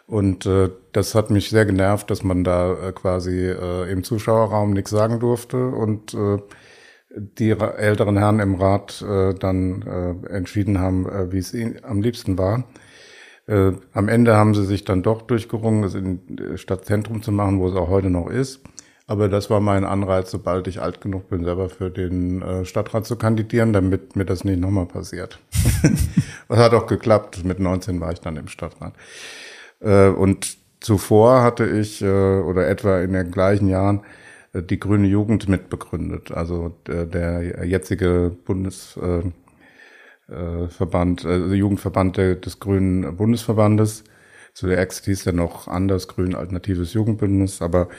[0.05, 4.71] Und äh, das hat mich sehr genervt, dass man da äh, quasi äh, im Zuschauerraum
[4.71, 5.67] nichts sagen durfte.
[5.67, 6.37] Und äh,
[7.17, 12.01] die älteren Herren im Rat äh, dann äh, entschieden haben, äh, wie es ihnen am
[12.01, 12.63] liebsten war.
[13.47, 17.59] Äh, am Ende haben sie sich dann doch durchgerungen, es in äh, Stadtzentrum zu machen,
[17.59, 18.61] wo es auch heute noch ist.
[19.09, 23.05] Aber das war mein Anreiz, sobald ich alt genug bin, selber für den äh, Stadtrat
[23.05, 25.39] zu kandidieren, damit mir das nicht nochmal passiert.
[26.49, 27.45] das hat auch geklappt.
[27.45, 28.93] Mit 19 war ich dann im Stadtrat.
[29.79, 34.01] Äh, und zuvor hatte ich, äh, oder etwa in den gleichen Jahren,
[34.53, 36.31] die Grüne Jugend mitbegründet.
[36.31, 44.03] Also der, der jetzige Bundesverband, äh, äh, Jugendverband des Grünen Bundesverbandes.
[44.53, 47.89] Zu der Ex hieß er noch anders, Grün Alternatives Jugendbündnis, aber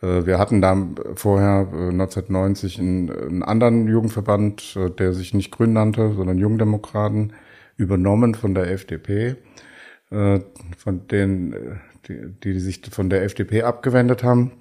[0.00, 0.76] äh, wir hatten da
[1.14, 7.32] vorher 1990 einen, einen anderen Jugendverband, der sich nicht Grün nannte, sondern Jungdemokraten,
[7.76, 9.36] übernommen von der FDP,
[10.08, 11.78] von denen,
[12.08, 14.52] die, die sich von der FDP abgewendet haben.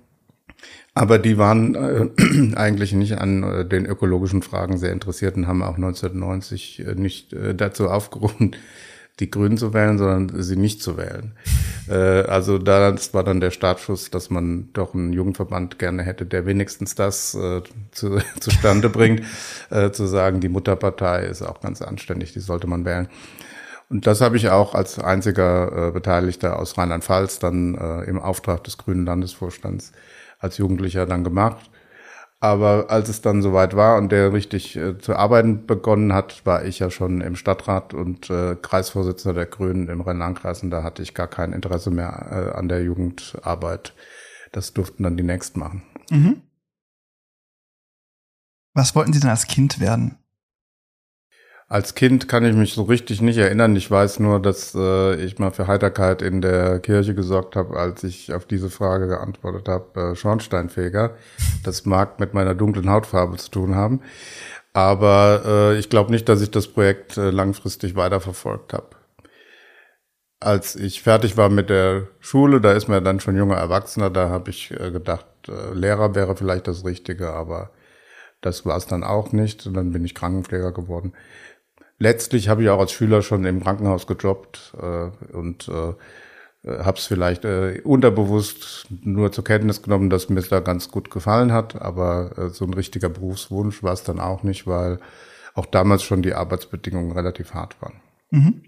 [0.93, 5.61] Aber die waren äh, eigentlich nicht an äh, den ökologischen Fragen sehr interessiert und haben
[5.61, 8.55] auch 1990 äh, nicht äh, dazu aufgerufen,
[9.19, 11.33] die Grünen zu wählen, sondern sie nicht zu wählen.
[11.89, 16.45] Äh, also das war dann der Startschuss, dass man doch einen Jugendverband gerne hätte, der
[16.45, 19.23] wenigstens das äh, zu, zustande bringt,
[19.91, 23.07] zu sagen, die Mutterpartei ist auch ganz anständig, die sollte man wählen.
[23.89, 28.63] Und das habe ich auch als einziger äh, Beteiligter aus Rheinland-Pfalz dann äh, im Auftrag
[28.63, 29.91] des Grünen Landesvorstands
[30.45, 31.69] als Jugendlicher dann gemacht.
[32.39, 36.63] Aber als es dann soweit war und der richtig äh, zu arbeiten begonnen hat, war
[36.65, 41.01] ich ja schon im Stadtrat und äh, Kreisvorsitzender der Grünen im Rhein-Lahn-Kreis und da hatte
[41.01, 43.93] ich gar kein Interesse mehr äh, an der Jugendarbeit.
[44.51, 45.83] Das durften dann die Nächsten machen.
[46.11, 46.41] Mhm.
[48.73, 50.17] Was wollten Sie denn als Kind werden?
[51.67, 53.75] Als Kind kann ich mich so richtig nicht erinnern.
[53.75, 58.03] Ich weiß nur, dass äh, ich mal für Heiterkeit in der Kirche gesorgt habe, als
[58.03, 61.15] ich auf diese Frage geantwortet habe, äh, Schornsteinfeger.
[61.63, 64.01] Das mag mit meiner dunklen Hautfarbe zu tun haben.
[64.73, 68.89] Aber äh, ich glaube nicht, dass ich das Projekt äh, langfristig weiterverfolgt habe.
[70.39, 74.29] Als ich fertig war mit der Schule, da ist mir dann schon junger Erwachsener, da
[74.29, 77.71] habe ich äh, gedacht, äh, Lehrer wäre vielleicht das Richtige, aber
[78.41, 79.65] das war es dann auch nicht.
[79.65, 81.13] Und dann bin ich Krankenpfleger geworden
[81.97, 85.93] letztlich habe ich auch als Schüler schon im Krankenhaus gejobbt äh, und äh,
[86.67, 91.11] habe es vielleicht äh, unterbewusst nur zur Kenntnis genommen, dass mir es da ganz gut
[91.11, 94.99] gefallen hat, aber äh, so ein richtiger Berufswunsch war es dann auch nicht, weil
[95.53, 98.01] auch damals schon die Arbeitsbedingungen relativ hart waren.
[98.31, 98.63] Mhm.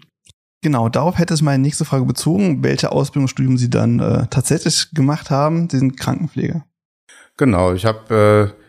[0.60, 5.30] Genau, darauf hätte es meine nächste Frage bezogen, welche Ausbildungsstudium Sie dann äh, tatsächlich gemacht
[5.30, 5.70] haben.
[5.70, 6.64] Sie sind Krankenpfleger.
[7.36, 8.67] Genau, ich habe äh,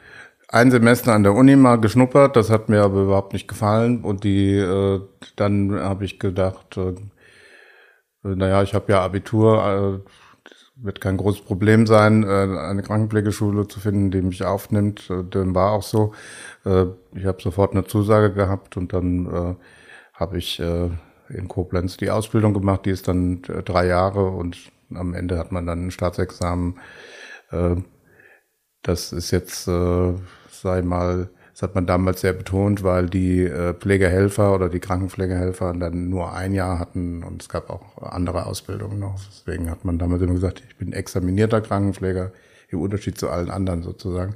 [0.51, 4.03] ein Semester an der Uni mal geschnuppert, das hat mir aber überhaupt nicht gefallen.
[4.03, 5.01] Und die, äh,
[5.35, 6.95] dann habe ich gedacht, äh,
[8.23, 10.11] naja, ich habe ja Abitur, äh,
[10.81, 15.09] wird kein großes Problem sein, äh, eine Krankenpflegeschule zu finden, die mich aufnimmt.
[15.09, 16.13] Äh, dem war auch so.
[16.65, 19.55] Äh, ich habe sofort eine Zusage gehabt und dann äh,
[20.13, 20.89] habe ich äh,
[21.29, 22.85] in Koblenz die Ausbildung gemacht.
[22.85, 24.57] Die ist dann äh, drei Jahre und
[24.93, 26.79] am Ende hat man dann ein Staatsexamen.
[27.51, 27.75] Äh,
[28.81, 30.13] das ist jetzt äh,
[30.61, 35.73] sei mal, das hat man damals sehr betont, weil die äh, Pflegehelfer oder die Krankenpflegehelfer
[35.73, 39.19] dann nur ein Jahr hatten und es gab auch andere Ausbildungen noch.
[39.29, 42.31] Deswegen hat man damals immer gesagt, ich bin examinierter Krankenpfleger,
[42.69, 44.35] im Unterschied zu allen anderen sozusagen.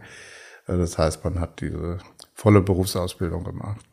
[0.68, 2.00] Äh, das heißt, man hat diese
[2.34, 3.86] volle Berufsausbildung gemacht.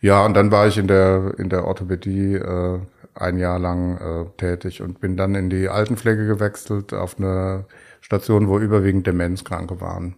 [0.00, 2.80] Ja, und dann war ich in der, in der Orthopädie äh,
[3.14, 7.64] ein Jahr lang äh, tätig und bin dann in die Altenpflege gewechselt auf eine
[8.00, 10.16] Station, wo überwiegend Demenzkranke waren.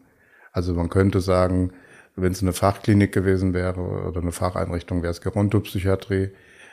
[0.59, 1.71] Also man könnte sagen,
[2.17, 6.31] wenn es eine Fachklinik gewesen wäre oder eine Facheinrichtung, wäre es Gerontopsychiatrie.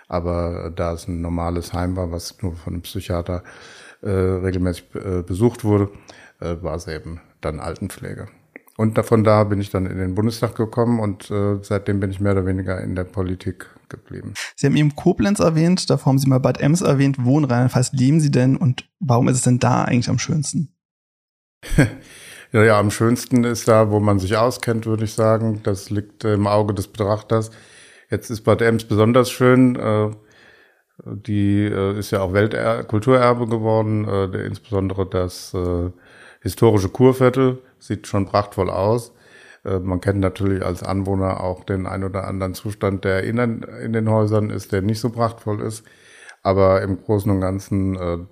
[0.08, 3.44] Aber da es ein normales Heim war, was nur von einem Psychiater
[4.02, 5.92] äh, regelmäßig äh, besucht wurde,
[6.40, 8.28] äh, war es eben dann Altenpflege.
[8.76, 12.20] Und von da bin ich dann in den Bundestag gekommen und äh, seitdem bin ich
[12.20, 14.34] mehr oder weniger in der Politik geblieben.
[14.56, 17.18] Sie haben eben Koblenz erwähnt, davor haben Sie mal Bad Ems erwähnt.
[17.20, 20.76] Wo in Rheinland-Pfalz leben Sie denn und warum ist es denn da eigentlich am schönsten?
[22.56, 25.60] Ja, ja, am schönsten ist da, wo man sich auskennt, würde ich sagen.
[25.64, 27.52] Das liegt im Auge des Betrachters.
[28.10, 29.76] Jetzt ist Bad Ems besonders schön.
[29.76, 30.12] Äh,
[31.04, 34.08] die äh, ist ja auch Weltkulturerbe geworden.
[34.08, 35.54] Äh, insbesondere das
[36.40, 39.12] historische Kurviertel sieht schon prachtvoll aus.
[39.64, 44.50] Man kennt natürlich als Anwohner auch den ein oder anderen Zustand, der in den Häusern
[44.50, 45.84] ist, der nicht so prachtvoll ist.
[46.42, 48.28] Aber im Großen und Ganzen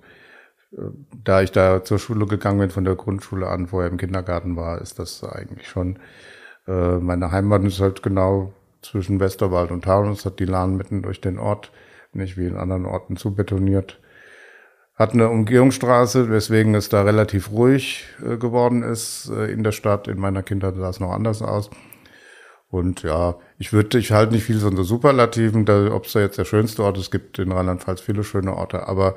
[1.24, 4.80] da ich da zur Schule gegangen bin, von der Grundschule an, vorher im Kindergarten war,
[4.80, 5.98] ist das eigentlich schon,
[6.66, 11.20] äh, meine Heimat ist halt genau zwischen Westerwald und Taunus, hat die Lahn mitten durch
[11.20, 11.72] den Ort,
[12.12, 14.00] nicht wie in anderen Orten zubetoniert.
[14.94, 20.06] Hat eine Umgehungsstraße, weswegen es da relativ ruhig äh, geworden ist äh, in der Stadt.
[20.06, 21.70] In meiner Kindheit sah es noch anders aus.
[22.70, 26.38] Und ja, ich würde, ich halte nicht viel von so Superlativen, ob es da jetzt
[26.38, 29.14] der schönste Ort ist, es gibt in Rheinland-Pfalz viele schöne Orte, aber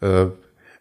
[0.00, 0.26] äh,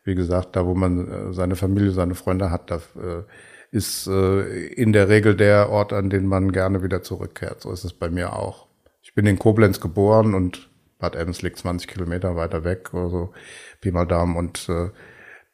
[0.05, 3.23] wie gesagt, da wo man äh, seine Familie, seine Freunde hat, da äh,
[3.71, 7.61] ist äh, in der Regel der Ort, an den man gerne wieder zurückkehrt.
[7.61, 8.67] So ist es bei mir auch.
[9.01, 13.33] Ich bin in Koblenz geboren und Bad Ems liegt 20 Kilometer weiter weg oder so,
[13.81, 14.37] Pi mal Daumen.
[14.37, 14.69] Und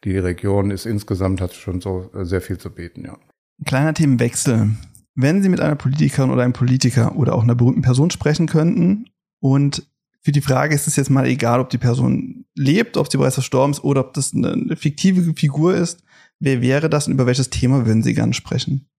[0.03, 3.17] die Region ist insgesamt, hat schon so sehr viel zu bieten, ja.
[3.65, 4.69] Kleiner Themenwechsel.
[5.15, 9.09] Wenn Sie mit einer Politikerin oder einem Politiker oder auch einer berühmten Person sprechen könnten
[9.39, 9.87] und
[10.21, 13.35] für die Frage ist es jetzt mal egal, ob die Person lebt, ob sie bereits
[13.35, 16.03] verstorben ist oder ob das eine fiktive Figur ist.
[16.39, 18.89] Wer wäre das und über welches Thema würden Sie gern sprechen?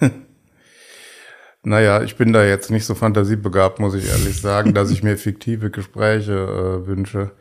[1.62, 5.16] naja, ich bin da jetzt nicht so fantasiebegabt, muss ich ehrlich sagen, dass ich mir
[5.18, 7.32] fiktive Gespräche äh, wünsche.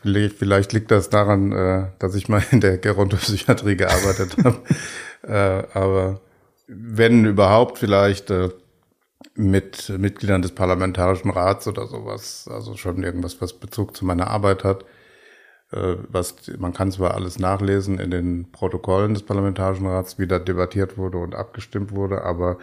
[0.00, 4.62] Vielleicht, vielleicht liegt das daran, äh, dass ich mal in der Gerontopsychiatrie gearbeitet habe.
[5.22, 6.20] äh, aber
[6.68, 8.50] wenn überhaupt vielleicht äh,
[9.34, 14.64] mit Mitgliedern des Parlamentarischen Rats oder sowas, also schon irgendwas, was Bezug zu meiner Arbeit
[14.64, 14.84] hat.
[15.72, 20.38] Äh, was, man kann zwar alles nachlesen in den Protokollen des Parlamentarischen Rats, wie da
[20.38, 22.58] debattiert wurde und abgestimmt wurde, aber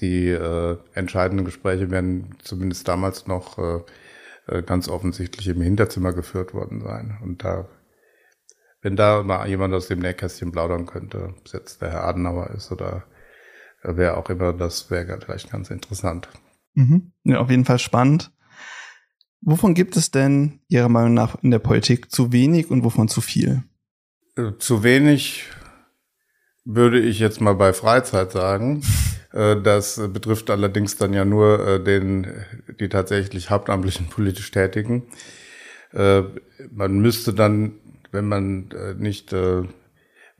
[0.00, 3.80] die äh, entscheidenden Gespräche werden zumindest damals noch äh,
[4.48, 7.18] äh ganz offensichtlich im Hinterzimmer geführt worden sein.
[7.22, 7.68] Und da
[8.82, 12.50] wenn da mal jemand aus dem Nähkästchen plaudern könnte, ob es jetzt der Herr Adenauer
[12.50, 13.04] ist oder
[13.82, 16.28] wer auch immer, das wäre vielleicht ganz interessant.
[16.74, 17.12] Mhm.
[17.24, 18.32] Ja, auf jeden Fall spannend.
[19.40, 23.20] Wovon gibt es denn Ihrer Meinung nach in der Politik zu wenig und wovon zu
[23.20, 23.64] viel?
[24.36, 25.46] Äh, zu wenig
[26.64, 28.82] würde ich jetzt mal bei Freizeit sagen.
[29.34, 32.26] Äh, das betrifft allerdings dann ja nur äh, den,
[32.78, 35.04] die tatsächlich hauptamtlichen politisch Tätigen.
[35.90, 37.76] Man müsste dann,
[38.10, 38.68] wenn man
[38.98, 39.34] nicht,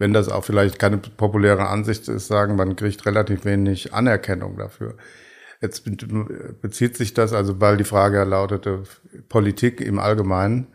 [0.03, 4.97] wenn das auch vielleicht keine populäre Ansicht ist, sagen, man kriegt relativ wenig Anerkennung dafür.
[5.61, 5.85] Jetzt
[6.61, 8.83] bezieht sich das, also weil die Frage lautete,
[9.29, 10.67] Politik im Allgemeinen,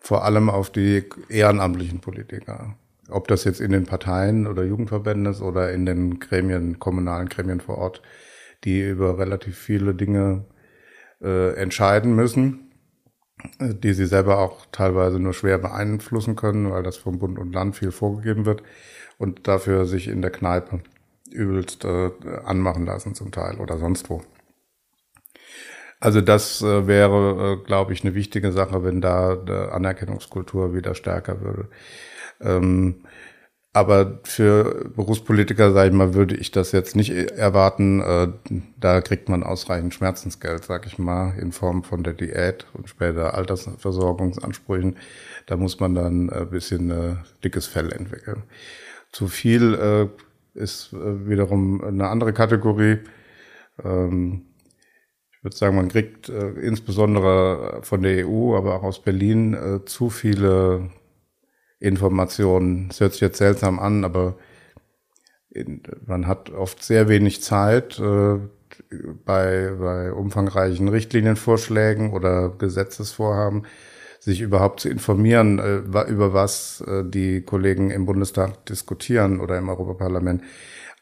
[0.00, 2.74] vor allem auf die ehrenamtlichen Politiker.
[3.10, 7.60] Ob das jetzt in den Parteien oder Jugendverbänden ist oder in den Gremien, kommunalen Gremien
[7.60, 8.00] vor Ort,
[8.64, 10.46] die über relativ viele Dinge
[11.20, 12.67] äh, entscheiden müssen,
[13.60, 17.76] die sie selber auch teilweise nur schwer beeinflussen können, weil das vom Bund und Land
[17.76, 18.62] viel vorgegeben wird
[19.18, 20.80] und dafür sich in der Kneipe
[21.30, 22.10] übelst äh,
[22.44, 24.22] anmachen lassen zum Teil oder sonst wo.
[26.00, 30.94] Also das äh, wäre, äh, glaube ich, eine wichtige Sache, wenn da die Anerkennungskultur wieder
[30.94, 31.68] stärker würde.
[32.40, 33.04] Ähm,
[33.72, 38.00] aber für Berufspolitiker, sage ich mal, würde ich das jetzt nicht erwarten.
[38.00, 38.28] Äh,
[38.78, 43.34] da kriegt man ausreichend Schmerzensgeld, sage ich mal, in Form von der Diät und später
[43.34, 44.96] Altersversorgungsansprüchen.
[45.46, 48.42] Da muss man dann ein bisschen äh, dickes Fell entwickeln.
[49.12, 50.08] Zu viel äh,
[50.58, 52.98] ist äh, wiederum eine andere Kategorie.
[53.84, 54.46] Ähm,
[55.30, 59.84] ich würde sagen, man kriegt äh, insbesondere von der EU, aber auch aus Berlin äh,
[59.84, 60.90] zu viele
[61.80, 62.88] Informationen.
[62.90, 64.36] Es hört sich jetzt seltsam an, aber
[66.06, 68.38] man hat oft sehr wenig Zeit äh,
[69.24, 73.66] bei, bei umfangreichen Richtlinienvorschlägen oder Gesetzesvorhaben,
[74.20, 75.76] sich überhaupt zu informieren, äh,
[76.08, 80.42] über was äh, die Kollegen im Bundestag diskutieren oder im Europaparlament.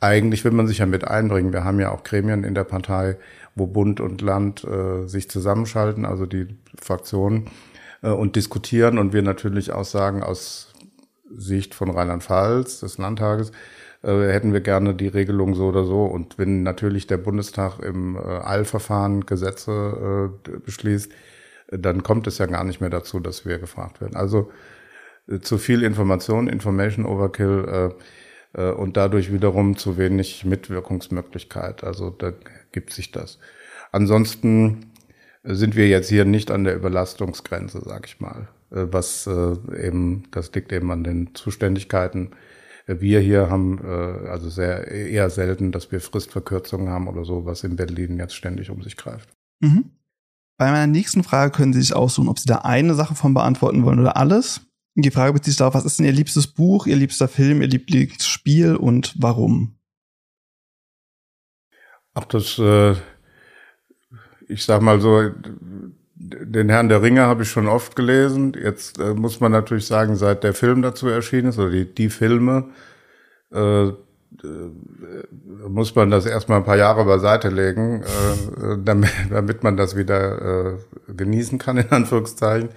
[0.01, 1.55] Eigentlich will man sich ja mit einbringen.
[1.55, 3.17] Wir haben ja auch Gremien in der Partei,
[3.55, 7.47] wo Bund und Land äh, sich zusammenschalten, also die Fraktionen,
[8.03, 10.73] äh, und diskutieren und wir natürlich auch sagen, aus
[11.35, 13.53] Sicht von Rheinland-Pfalz, des Landtages,
[14.03, 16.05] äh, hätten wir gerne die Regelung so oder so.
[16.05, 20.31] Und wenn natürlich der Bundestag im äh, Eilverfahren Gesetze
[20.65, 21.13] beschließt,
[21.69, 24.15] dann kommt es ja gar nicht mehr dazu, dass wir gefragt werden.
[24.15, 24.53] Also
[25.41, 27.93] zu viel Information, Information Overkill
[28.53, 31.83] und dadurch wiederum zu wenig Mitwirkungsmöglichkeit.
[31.83, 32.33] Also da
[32.71, 33.41] gibt sich das.
[33.91, 34.93] Ansonsten
[35.47, 38.49] sind wir jetzt hier nicht an der Überlastungsgrenze, sag ich mal.
[38.71, 39.57] Äh, was äh,
[39.87, 42.31] eben, das liegt eben an den Zuständigkeiten.
[42.87, 47.65] Wir hier haben äh, also sehr eher selten, dass wir Fristverkürzungen haben oder so, was
[47.65, 49.29] in Berlin jetzt ständig um sich greift.
[49.61, 49.91] Mhm.
[50.59, 53.85] Bei meiner nächsten Frage können Sie sich aussuchen, ob Sie da eine Sache von beantworten
[53.85, 54.63] wollen oder alles.
[54.95, 57.69] Die Frage bezieht sich darauf, was ist denn Ihr liebstes Buch, Ihr liebster Film, Ihr
[57.69, 59.77] Lieblingsspiel und warum?
[62.15, 62.95] Ach, das, äh,
[64.49, 65.31] ich sag mal so,
[66.19, 68.53] den Herrn der Ringe habe ich schon oft gelesen.
[68.61, 72.09] Jetzt äh, muss man natürlich sagen, seit der Film dazu erschienen ist, oder die, die
[72.09, 72.71] Filme,
[73.53, 73.93] äh, äh,
[75.69, 80.75] muss man das erstmal ein paar Jahre beiseite legen, äh, damit, damit man das wieder
[80.75, 82.71] äh, genießen kann, in Anführungszeichen,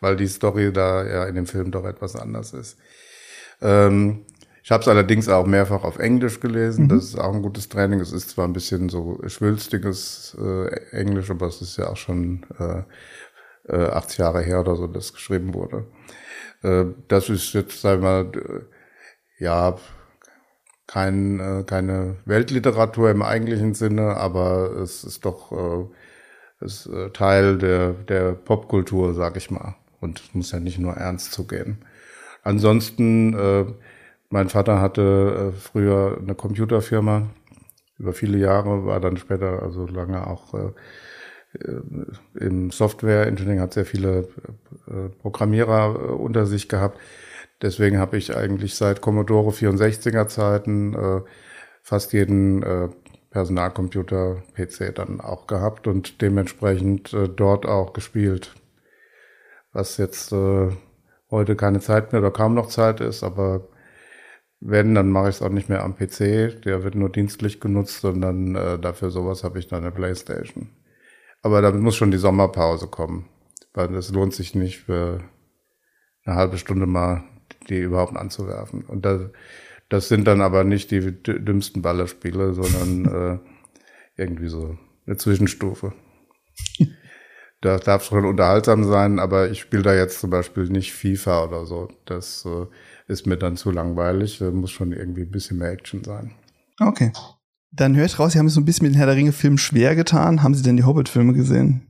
[0.00, 2.78] weil die Story da ja in dem Film doch etwas anders ist.
[3.60, 4.24] Ähm,
[4.68, 6.84] ich habe es allerdings auch mehrfach auf Englisch gelesen.
[6.84, 6.88] Mhm.
[6.90, 8.00] Das ist auch ein gutes Training.
[8.00, 12.44] Es ist zwar ein bisschen so schwülstiges äh, Englisch, aber es ist ja auch schon
[12.58, 15.86] äh, 80 äh, Jahre her oder so, dass geschrieben wurde.
[16.62, 18.66] Äh, das ist jetzt, sagen wir mal,
[19.38, 19.78] ja,
[20.86, 25.86] kein, äh, keine Weltliteratur im eigentlichen Sinne, aber es ist doch äh,
[26.62, 29.76] ist, äh, Teil der, der Popkultur, sag ich mal.
[30.02, 31.86] Und es muss ja nicht nur ernst zugehen.
[32.42, 33.64] Ansonsten, äh,
[34.30, 37.30] mein Vater hatte äh, früher eine Computerfirma,
[37.98, 40.72] über viele Jahre, war dann später, also lange auch äh,
[41.58, 41.80] äh
[42.38, 44.28] im Software-Engineering, hat sehr viele
[44.86, 46.98] äh, Programmierer unter sich gehabt
[47.60, 51.24] Deswegen habe ich eigentlich seit Commodore 64er Zeiten
[51.82, 52.64] fast jeden
[53.30, 58.54] Personalcomputer PC dann auch gehabt und dementsprechend dort auch gespielt.
[59.72, 60.30] Was jetzt
[61.32, 63.66] heute keine Zeit mehr oder kaum noch Zeit ist, aber
[64.60, 66.62] wenn, dann mache ich es auch nicht mehr am PC.
[66.62, 70.70] Der wird nur dienstlich genutzt, sondern äh, dafür sowas habe ich dann eine Playstation.
[71.42, 73.28] Aber da muss schon die Sommerpause kommen,
[73.72, 75.22] weil das lohnt sich nicht für
[76.24, 77.24] eine halbe Stunde mal
[77.68, 78.82] die überhaupt anzuwerfen.
[78.84, 79.22] Und das,
[79.88, 83.40] das sind dann aber nicht die dümmsten Ballerspiele, sondern
[84.16, 85.92] äh, irgendwie so eine Zwischenstufe.
[87.60, 91.66] das darf schon unterhaltsam sein, aber ich spiele da jetzt zum Beispiel nicht FIFA oder
[91.66, 91.88] so.
[92.04, 92.66] Das äh,
[93.08, 94.38] ist mir dann zu langweilig.
[94.38, 96.32] Da muss schon irgendwie ein bisschen mehr Action sein.
[96.78, 97.12] Okay.
[97.72, 99.58] Dann höre ich raus, Sie haben es so ein bisschen mit den Herr der Ringe-Filmen
[99.58, 100.42] schwer getan.
[100.42, 101.86] Haben Sie denn die Hobbit-Filme gesehen?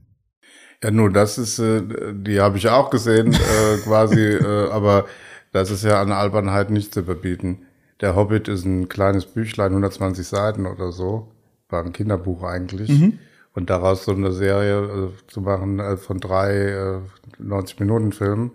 [0.83, 1.83] Ja, nur das ist, äh,
[2.15, 5.07] die habe ich auch gesehen, äh, quasi, äh, aber
[5.53, 7.67] das ist ja an Albernheit nicht zu überbieten.
[8.01, 11.33] Der Hobbit ist ein kleines Büchlein, 120 Seiten oder so.
[11.69, 12.91] War ein Kinderbuch eigentlich.
[12.91, 13.19] Mhm.
[13.55, 17.01] Und daraus so eine Serie äh, zu machen äh, von drei äh,
[17.43, 18.53] 90-Minuten-Filmen,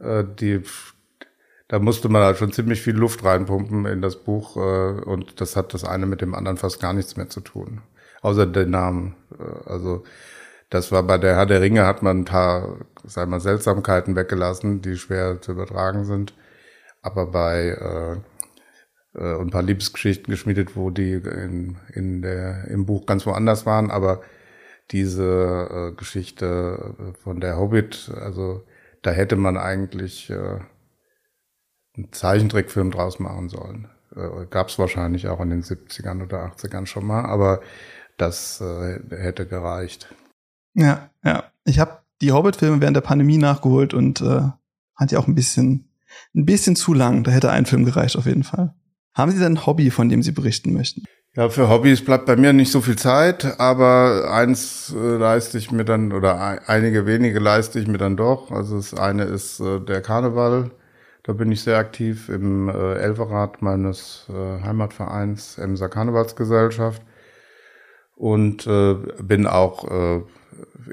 [0.00, 0.62] äh, die
[1.72, 5.56] da musste man halt schon ziemlich viel Luft reinpumpen in das Buch äh, und das
[5.56, 7.80] hat das eine mit dem anderen fast gar nichts mehr zu tun.
[8.20, 9.16] Außer den Namen.
[9.38, 10.04] Äh, also
[10.68, 14.82] das war bei der Herr der Ringe hat man ein paar, sagen wir, Seltsamkeiten weggelassen,
[14.82, 16.34] die schwer zu übertragen sind.
[17.00, 23.06] Aber bei äh, äh, ein paar Liebesgeschichten geschmiedet, wo die in, in der, im Buch
[23.06, 24.20] ganz woanders waren, aber
[24.90, 28.62] diese äh, Geschichte von der Hobbit, also
[29.00, 30.58] da hätte man eigentlich äh,
[31.96, 33.88] einen Zeichentrickfilm draus machen sollen.
[34.14, 37.60] Äh, Gab es wahrscheinlich auch in den 70ern oder 80ern schon mal, aber
[38.16, 40.14] das äh, hätte gereicht.
[40.74, 41.44] Ja, ja.
[41.64, 44.42] Ich habe die Hobbit-Filme während der Pandemie nachgeholt und äh,
[44.96, 45.88] hat ja auch ein bisschen,
[46.34, 47.24] ein bisschen zu lang.
[47.24, 48.74] Da hätte ein Film gereicht auf jeden Fall.
[49.14, 51.04] Haben Sie denn ein Hobby, von dem Sie berichten möchten?
[51.34, 55.72] Ja, für Hobbys bleibt bei mir nicht so viel Zeit, aber eins äh, leiste ich
[55.72, 58.50] mir dann, oder ein, einige wenige leiste ich mir dann doch.
[58.50, 60.70] Also das eine ist äh, der Karneval.
[61.24, 67.02] Da bin ich sehr aktiv im äh, Elferrat meines äh, Heimatvereins Emser Karnevalsgesellschaft
[68.16, 70.22] und äh, bin auch äh,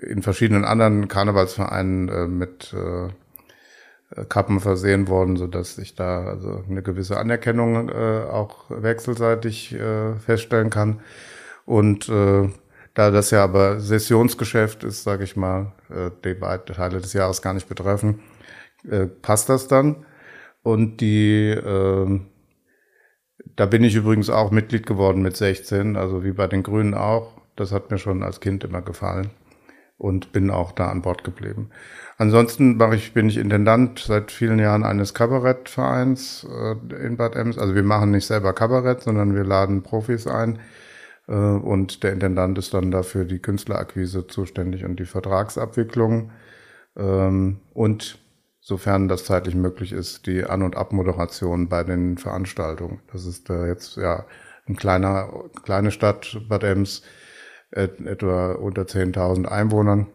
[0.05, 3.09] in verschiedenen anderen Karnevalsvereinen äh, mit äh,
[4.25, 10.15] Kappen versehen worden, so dass ich da also eine gewisse Anerkennung äh, auch wechselseitig äh,
[10.15, 10.99] feststellen kann.
[11.65, 12.49] Und äh,
[12.93, 17.41] da das ja aber Sessionsgeschäft ist, sage ich mal, äh, die beiden Teile des Jahres
[17.41, 18.19] gar nicht betreffen,
[18.89, 20.05] äh, passt das dann.
[20.61, 22.19] Und die, äh,
[23.55, 27.41] da bin ich übrigens auch Mitglied geworden mit 16, also wie bei den Grünen auch.
[27.55, 29.31] Das hat mir schon als Kind immer gefallen
[29.99, 31.69] und bin auch da an Bord geblieben.
[32.17, 37.57] Ansonsten mache ich, bin ich Intendant seit vielen Jahren eines Kabarettvereins äh, in Bad Ems.
[37.57, 40.59] Also wir machen nicht selber Kabarett, sondern wir laden Profis ein.
[41.27, 46.31] Äh, und der Intendant ist dann dafür die Künstlerakquise zuständig und die Vertragsabwicklung.
[46.97, 48.19] Ähm, und
[48.59, 53.01] sofern das zeitlich möglich ist, die An- und Abmoderation bei den Veranstaltungen.
[53.11, 54.25] Das ist äh, jetzt ja
[54.67, 57.01] ein kleiner, kleine Stadt, Bad Ems,
[57.71, 60.07] äh, etwa unter 10.000 Einwohnern.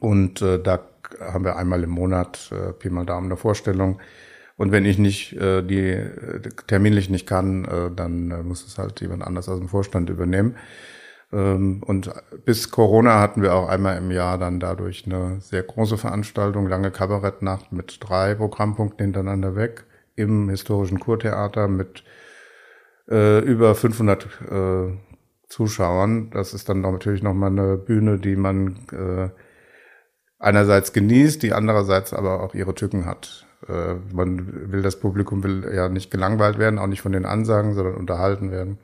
[0.00, 0.88] Und äh, da
[1.20, 4.00] haben wir einmal im Monat äh, Pi mal Daumen eine Vorstellung.
[4.56, 8.78] Und wenn ich nicht äh, die äh, terminlich nicht kann, äh, dann äh, muss es
[8.78, 10.56] halt jemand anders aus dem Vorstand übernehmen.
[11.34, 12.12] Ähm, und
[12.44, 16.92] bis Corona hatten wir auch einmal im Jahr dann dadurch eine sehr große Veranstaltung, lange
[16.92, 22.04] Kabarettnacht mit drei Programmpunkten hintereinander weg im historischen Kurtheater mit
[23.08, 24.96] äh, über 500 äh,
[25.48, 26.30] Zuschauern.
[26.30, 29.30] Das ist dann natürlich nochmal eine Bühne, die man äh,
[30.38, 33.46] einerseits genießt, die andererseits aber auch ihre Tücken hat.
[33.68, 37.74] Äh, man will das Publikum will ja nicht gelangweilt werden, auch nicht von den Ansagen,
[37.74, 38.78] sondern unterhalten werden.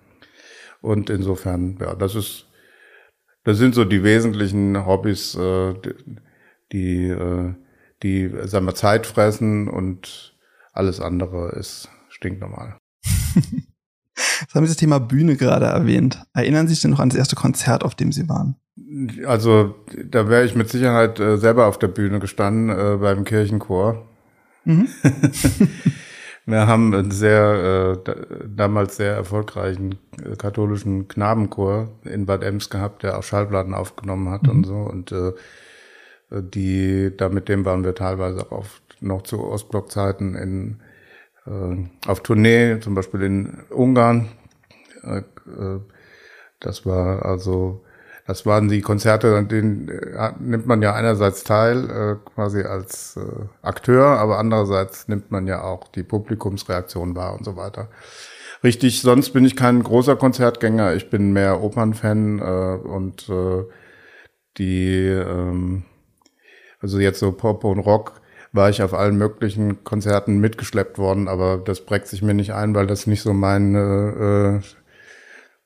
[0.80, 2.46] Und insofern, ja, das ist,
[3.44, 5.74] das sind so die wesentlichen Hobbys, äh,
[6.72, 7.54] die, äh,
[8.02, 10.34] die, sagen wir, Zeit fressen und
[10.72, 12.78] alles andere ist stinknormal.
[14.40, 16.22] Jetzt haben Sie das Thema Bühne gerade erwähnt.
[16.34, 18.56] Erinnern Sie sich denn noch an das erste Konzert, auf dem Sie waren?
[19.26, 19.74] Also,
[20.04, 24.08] da wäre ich mit Sicherheit äh, selber auf der Bühne gestanden, äh, beim Kirchenchor.
[24.64, 24.88] Mhm.
[26.50, 28.12] Wir haben einen sehr, äh,
[28.46, 34.44] damals sehr erfolgreichen äh, katholischen Knabenchor in Bad Ems gehabt, der auch Schallplatten aufgenommen hat
[34.44, 34.50] mhm.
[34.50, 34.76] und so.
[34.76, 35.32] Und äh,
[36.30, 40.80] die, da mit dem waren wir teilweise auch oft noch zu Ostblockzeiten in,
[41.46, 44.28] äh, auf Tournee, zum Beispiel in Ungarn.
[45.02, 45.80] Äh, äh
[46.60, 47.82] das war also
[48.30, 53.16] das waren die Konzerte, an denen äh, nimmt man ja einerseits teil, äh, quasi als
[53.16, 53.22] äh,
[53.60, 57.88] Akteur, aber andererseits nimmt man ja auch die Publikumsreaktion wahr und so weiter.
[58.62, 63.64] Richtig, sonst bin ich kein großer Konzertgänger, ich bin mehr Opernfan äh, und äh,
[64.58, 65.82] die, ähm,
[66.78, 68.20] also jetzt so Pop und Rock,
[68.52, 72.76] war ich auf allen möglichen Konzerten mitgeschleppt worden, aber das prägt sich mir nicht ein,
[72.76, 74.60] weil das nicht so mein äh,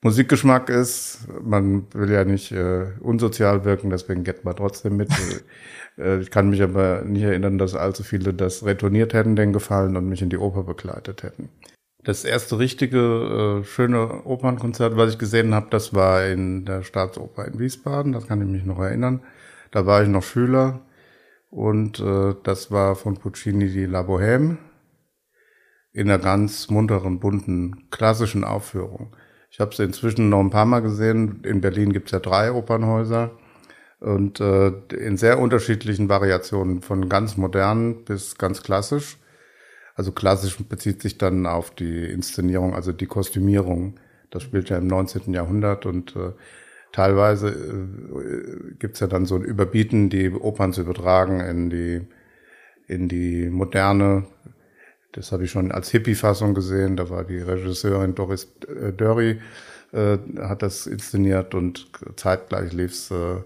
[0.04, 1.26] Musikgeschmack ist.
[1.42, 5.08] Man will ja nicht äh, unsozial wirken, deswegen geht man trotzdem mit.
[5.98, 9.96] äh, ich kann mich aber nicht erinnern, dass allzu viele das retourniert hätten, den Gefallen
[9.96, 11.48] und mich in die Oper begleitet hätten.
[12.04, 17.46] Das erste richtige äh, schöne Opernkonzert, was ich gesehen habe, das war in der Staatsoper
[17.46, 18.12] in Wiesbaden.
[18.12, 19.22] Das kann ich mich noch erinnern.
[19.70, 20.82] Da war ich noch Schüler
[21.48, 24.58] und äh, das war von Puccini die La Bohème
[25.92, 29.16] in einer ganz munteren, bunten, klassischen Aufführung.
[29.54, 31.38] Ich habe sie inzwischen noch ein paar Mal gesehen.
[31.44, 33.30] In Berlin gibt's ja drei Opernhäuser
[34.00, 39.16] und äh, in sehr unterschiedlichen Variationen, von ganz modern bis ganz klassisch.
[39.94, 44.00] Also klassisch bezieht sich dann auf die Inszenierung, also die Kostümierung.
[44.32, 45.32] Das spielt ja im 19.
[45.32, 46.32] Jahrhundert und äh,
[46.90, 52.08] teilweise äh, gibt's ja dann so ein Überbieten, die Opern zu übertragen in die,
[52.88, 54.26] in die moderne.
[55.14, 56.96] Das habe ich schon als Hippie-Fassung gesehen.
[56.96, 59.40] Da war die Regisseurin Doris äh, Dörry,
[59.92, 63.36] äh, hat das inszeniert und zeitgleich lief's äh,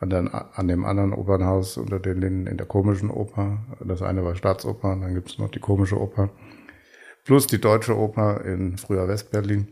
[0.00, 3.58] an, an dem anderen Opernhaus unter den Linden in der komischen Oper.
[3.84, 6.30] Das eine war Staatsoper, dann gibt's noch die komische Oper.
[7.24, 9.68] Plus die deutsche Oper in früher Westberlin.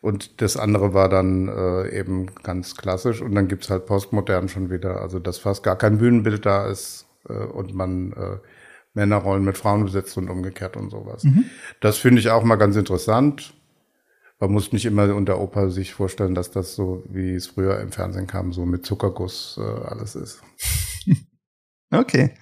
[0.00, 3.20] Und das andere war dann äh, eben ganz klassisch.
[3.20, 5.02] Und dann gibt's halt postmodern schon wieder.
[5.02, 8.38] Also dass fast gar kein Bühnenbild da ist äh, und man äh,
[8.98, 11.22] Männerrollen mit Frauen besetzt und umgekehrt und sowas.
[11.22, 11.44] Mhm.
[11.80, 13.54] Das finde ich auch mal ganz interessant.
[14.40, 17.92] Man muss nicht immer unter Oper sich vorstellen, dass das so, wie es früher im
[17.92, 20.42] Fernsehen kam, so mit Zuckerguss äh, alles ist.
[21.92, 22.34] okay.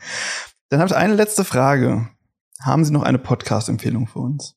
[0.71, 2.09] Dann habe ich eine letzte Frage.
[2.61, 4.57] Haben Sie noch eine Podcast-Empfehlung für uns?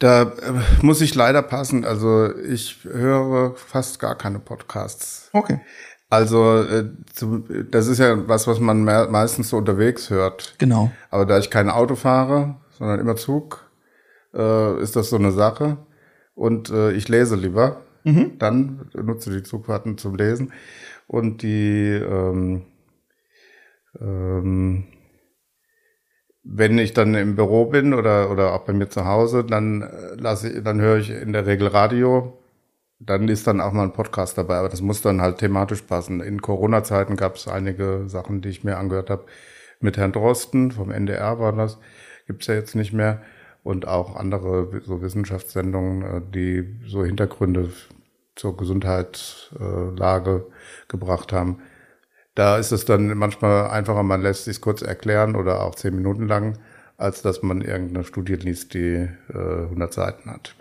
[0.00, 0.52] Da äh,
[0.82, 1.84] muss ich leider passen.
[1.84, 5.30] Also ich höre fast gar keine Podcasts.
[5.32, 5.60] Okay.
[6.08, 6.84] Also äh,
[7.70, 10.54] das ist ja was, was man meistens so unterwegs hört.
[10.58, 10.90] Genau.
[11.10, 13.70] Aber da ich kein Auto fahre, sondern immer Zug,
[14.34, 15.78] äh, ist das so eine Sache.
[16.34, 17.82] Und äh, ich lese lieber.
[18.04, 18.38] Mhm.
[18.38, 20.52] Dann nutze die Zugfahrten zum Lesen.
[21.08, 22.66] Und die, ähm,
[24.00, 24.84] ähm,
[26.44, 30.50] wenn ich dann im Büro bin oder, oder auch bei mir zu Hause, dann lasse
[30.50, 32.38] ich, dann höre ich in der Regel Radio.
[32.98, 36.20] Dann ist dann auch mal ein Podcast dabei, aber das muss dann halt thematisch passen.
[36.20, 39.26] In Corona-Zeiten gab es einige Sachen, die ich mir angehört habe.
[39.80, 41.78] Mit Herrn Drosten vom NDR war das,
[42.26, 43.22] gibt's ja jetzt nicht mehr
[43.62, 47.70] und auch andere so Wissenschaftssendungen, äh, die so Hintergründe
[48.36, 50.46] zur Gesundheitslage
[50.88, 51.58] gebracht haben.
[52.34, 56.28] Da ist es dann manchmal einfacher, man lässt sich kurz erklären oder auch zehn Minuten
[56.28, 56.58] lang,
[56.96, 60.54] als dass man irgendeine Studie liest, die äh, 100 Seiten hat.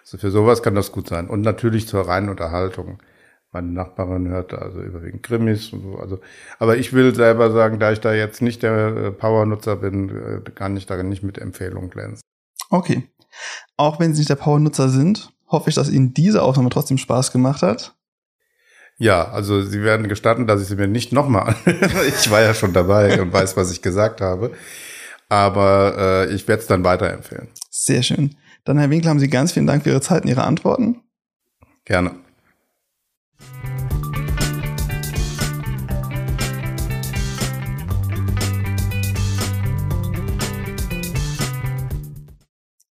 [0.00, 1.28] Also für sowas kann das gut sein.
[1.28, 3.02] Und natürlich zur reinen Unterhaltung.
[3.52, 5.96] Meine Nachbarin hört also überwiegend Krimis und so.
[5.96, 6.20] Also,
[6.60, 10.50] aber ich will selber sagen, da ich da jetzt nicht der äh, Power-Nutzer bin, äh,
[10.52, 12.22] kann ich da nicht mit Empfehlungen glänzen.
[12.70, 13.10] Okay.
[13.76, 17.32] Auch wenn Sie nicht der Power-Nutzer sind, hoffe ich, dass Ihnen diese Aufnahme trotzdem Spaß
[17.32, 17.96] gemacht hat.
[18.98, 21.56] Ja, also Sie werden gestatten, dass ich sie mir nicht nochmal.
[22.06, 24.52] ich war ja schon dabei und weiß, was ich gesagt habe.
[25.28, 25.94] Aber
[26.28, 27.48] äh, ich werde es dann weiterempfehlen.
[27.70, 28.36] Sehr schön.
[28.70, 31.02] Dann, Herr Winkler, haben Sie ganz vielen Dank für Ihre Zeit und Ihre Antworten.
[31.84, 32.14] Gerne.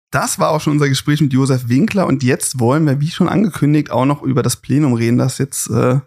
[0.10, 3.30] Das war auch schon unser Gespräch mit Josef Winkler und jetzt wollen wir, wie schon
[3.30, 6.00] angekündigt, auch noch über das Plenum reden, das jetzt äh,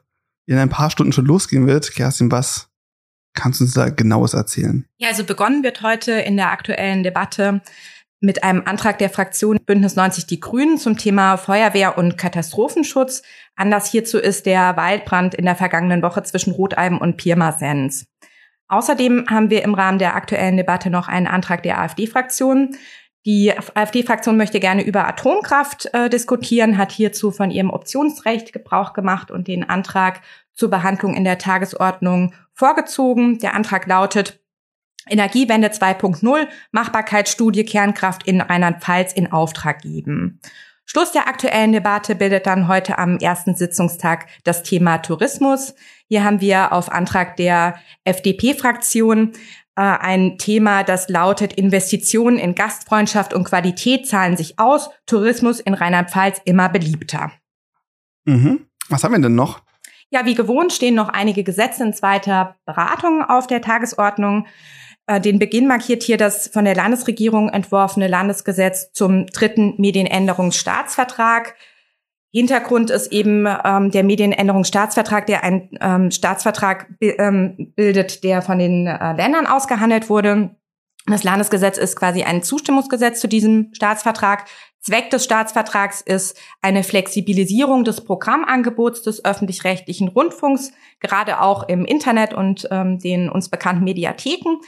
[0.47, 1.93] in ein paar Stunden schon losgehen wird.
[1.93, 2.71] Kerstin, was
[3.35, 4.85] kannst du uns da genaues erzählen?
[4.99, 7.63] Ja, also begonnen wird heute in der aktuellen Debatte
[8.21, 13.23] mit einem Antrag der Fraktion Bündnis 90 Die Grünen zum Thema Feuerwehr und Katastrophenschutz.
[13.57, 18.07] Anlass hierzu ist der Waldbrand in der vergangenen Woche zwischen Rotalben und Pirmasens.
[18.69, 22.77] Außerdem haben wir im Rahmen der aktuellen Debatte noch einen Antrag der AfD-Fraktion
[23.27, 29.31] die AfD-Fraktion möchte gerne über Atomkraft äh, diskutieren, hat hierzu von ihrem Optionsrecht Gebrauch gemacht
[29.31, 30.23] und den Antrag
[30.55, 33.39] zur Behandlung in der Tagesordnung vorgezogen.
[33.39, 34.40] Der Antrag lautet
[35.09, 40.41] Energiewende 2.0, Machbarkeitsstudie Kernkraft in Rheinland-Pfalz in Auftrag geben.
[40.85, 45.75] Schluss der aktuellen Debatte bildet dann heute am ersten Sitzungstag das Thema Tourismus.
[46.09, 49.33] Hier haben wir auf Antrag der FDP-Fraktion
[49.77, 55.75] äh, ein Thema, das lautet, Investitionen in Gastfreundschaft und Qualität zahlen sich aus, Tourismus in
[55.75, 57.31] Rheinland-Pfalz immer beliebter.
[58.25, 58.67] Mhm.
[58.89, 59.63] Was haben wir denn noch?
[60.11, 64.47] Ja, wie gewohnt stehen noch einige Gesetze in zweiter Beratung auf der Tagesordnung.
[65.11, 71.57] Äh, den Beginn markiert hier das von der Landesregierung entworfene Landesgesetz zum dritten Medienänderungsstaatsvertrag.
[72.33, 78.87] Hintergrund ist eben ähm, der Medienänderungsstaatsvertrag, der ein ähm, Staatsvertrag ähm, bildet, der von den
[78.87, 80.55] äh, Ländern ausgehandelt wurde.
[81.07, 84.45] Das Landesgesetz ist quasi ein Zustimmungsgesetz zu diesem Staatsvertrag.
[84.81, 92.33] Zweck des Staatsvertrags ist eine Flexibilisierung des Programmangebots des öffentlich-rechtlichen Rundfunks, gerade auch im Internet
[92.33, 94.61] und ähm, den uns bekannten Mediatheken.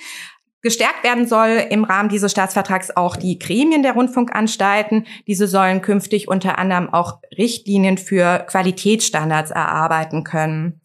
[0.63, 5.07] Gestärkt werden soll im Rahmen dieses Staatsvertrags auch die Gremien der Rundfunkanstalten.
[5.27, 10.81] Diese sollen künftig unter anderem auch Richtlinien für Qualitätsstandards erarbeiten können.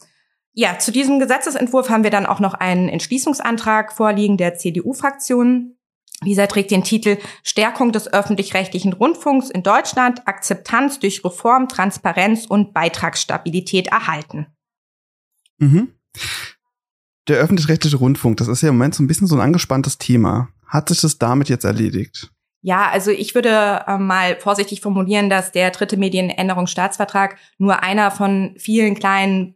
[0.54, 5.78] Ja, zu diesem Gesetzesentwurf haben wir dann auch noch einen Entschließungsantrag vorliegen der CDU-Fraktion.
[6.26, 12.74] Dieser trägt den Titel Stärkung des öffentlich-rechtlichen Rundfunks in Deutschland, Akzeptanz durch Reform, Transparenz und
[12.74, 14.48] Beitragsstabilität erhalten.
[15.60, 15.94] Mhm.
[17.28, 20.50] Der öffentlich-rechtliche Rundfunk, das ist ja im Moment so ein bisschen so ein angespanntes Thema.
[20.66, 22.32] Hat sich das damit jetzt erledigt?
[22.62, 28.56] Ja, also ich würde äh, mal vorsichtig formulieren, dass der dritte Medienänderungsstaatsvertrag nur einer von
[28.58, 29.56] vielen kleinen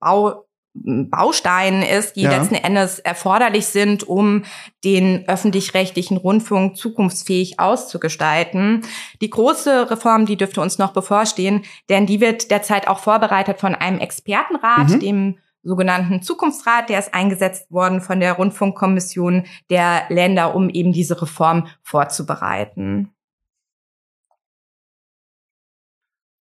[0.00, 2.30] Bau Bausteinen ist, die ja.
[2.30, 4.44] letzten Endes erforderlich sind, um
[4.84, 8.82] den öffentlich-rechtlichen Rundfunk zukunftsfähig auszugestalten.
[9.20, 13.74] Die große Reform, die dürfte uns noch bevorstehen, denn die wird derzeit auch vorbereitet von
[13.74, 15.00] einem Expertenrat, mhm.
[15.00, 21.20] dem sogenannten Zukunftsrat, der ist eingesetzt worden von der Rundfunkkommission der Länder, um eben diese
[21.20, 23.12] Reform vorzubereiten.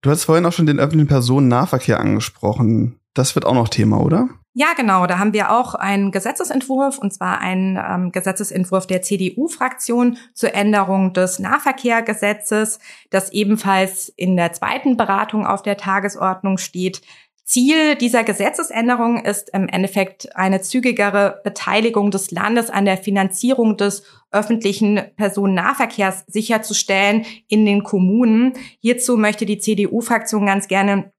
[0.03, 2.99] Du hast vorhin auch schon den öffentlichen Personennahverkehr angesprochen.
[3.13, 4.29] Das wird auch noch Thema, oder?
[4.53, 5.07] Ja, genau.
[5.07, 11.13] Da haben wir auch einen Gesetzesentwurf, und zwar einen ähm, Gesetzesentwurf der CDU-Fraktion zur Änderung
[11.13, 12.81] des Nahverkehrgesetzes,
[13.11, 17.03] das ebenfalls in der zweiten Beratung auf der Tagesordnung steht.
[17.51, 24.05] Ziel dieser Gesetzesänderung ist im Endeffekt eine zügigere Beteiligung des Landes an der Finanzierung des
[24.31, 28.53] öffentlichen Personennahverkehrs sicherzustellen in den Kommunen.
[28.79, 31.11] Hierzu möchte die CDU-Fraktion ganz gerne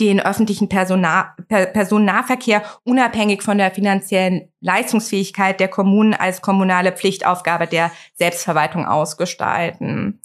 [0.00, 7.92] den öffentlichen Personal, Personennahverkehr unabhängig von der finanziellen Leistungsfähigkeit der Kommunen als kommunale Pflichtaufgabe der
[8.14, 10.20] Selbstverwaltung ausgestalten.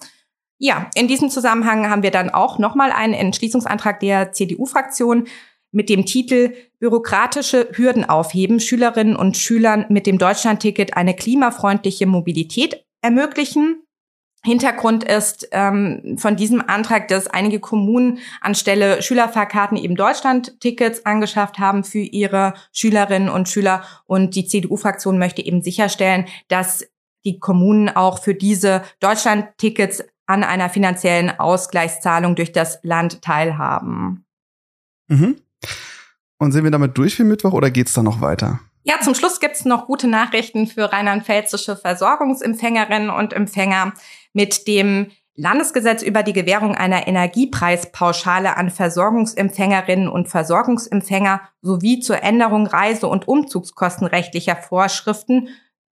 [0.65, 5.27] Ja, in diesem Zusammenhang haben wir dann auch nochmal einen Entschließungsantrag der CDU-Fraktion
[5.73, 12.85] mit dem Titel Bürokratische Hürden aufheben, Schülerinnen und Schülern mit dem Deutschlandticket eine klimafreundliche Mobilität
[13.01, 13.83] ermöglichen.
[14.45, 21.83] Hintergrund ist ähm, von diesem Antrag, dass einige Kommunen anstelle Schülerfahrkarten eben Deutschland-Tickets angeschafft haben
[21.83, 23.83] für ihre Schülerinnen und Schüler.
[24.05, 26.87] Und die CDU-Fraktion möchte eben sicherstellen, dass
[27.25, 34.25] die Kommunen auch für diese Deutschland-Tickets an einer finanziellen Ausgleichszahlung durch das Land teilhaben.
[35.07, 35.37] Mhm.
[36.37, 38.59] Und sind wir damit durch für Mittwoch oder geht's da noch weiter?
[38.83, 43.93] Ja, zum Schluss gibt's noch gute Nachrichten für rheinland-pfälzische Versorgungsempfängerinnen und Empfänger
[44.33, 52.67] mit dem Landesgesetz über die Gewährung einer Energiepreispauschale an Versorgungsempfängerinnen und Versorgungsempfänger sowie zur Änderung
[52.67, 55.49] reise- und umzugskostenrechtlicher Vorschriften,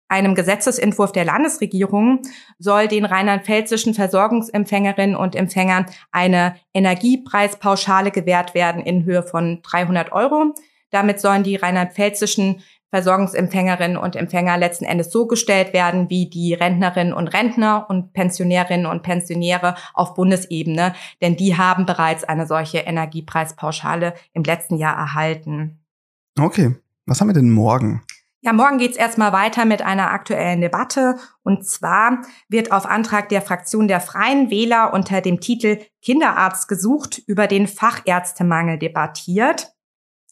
[0.09, 2.21] einem Gesetzesentwurf der Landesregierung,
[2.59, 10.53] soll den rheinland-pfälzischen Versorgungsempfängerinnen und Empfängern eine Energiepreispauschale gewährt werden in Höhe von 300 Euro.
[10.89, 17.13] Damit sollen die rheinland-pfälzischen Versorgungsempfängerinnen und Empfänger letzten Endes so gestellt werden wie die Rentnerinnen
[17.13, 24.13] und Rentner und Pensionärinnen und Pensionäre auf Bundesebene, denn die haben bereits eine solche Energiepreispauschale
[24.33, 25.79] im letzten Jahr erhalten.
[26.39, 28.03] Okay, was haben wir denn morgen?
[28.41, 31.15] Ja, morgen geht's erstmal weiter mit einer aktuellen Debatte.
[31.43, 37.19] Und zwar wird auf Antrag der Fraktion der Freien Wähler unter dem Titel Kinderarzt gesucht
[37.25, 39.73] über den Fachärztemangel debattiert.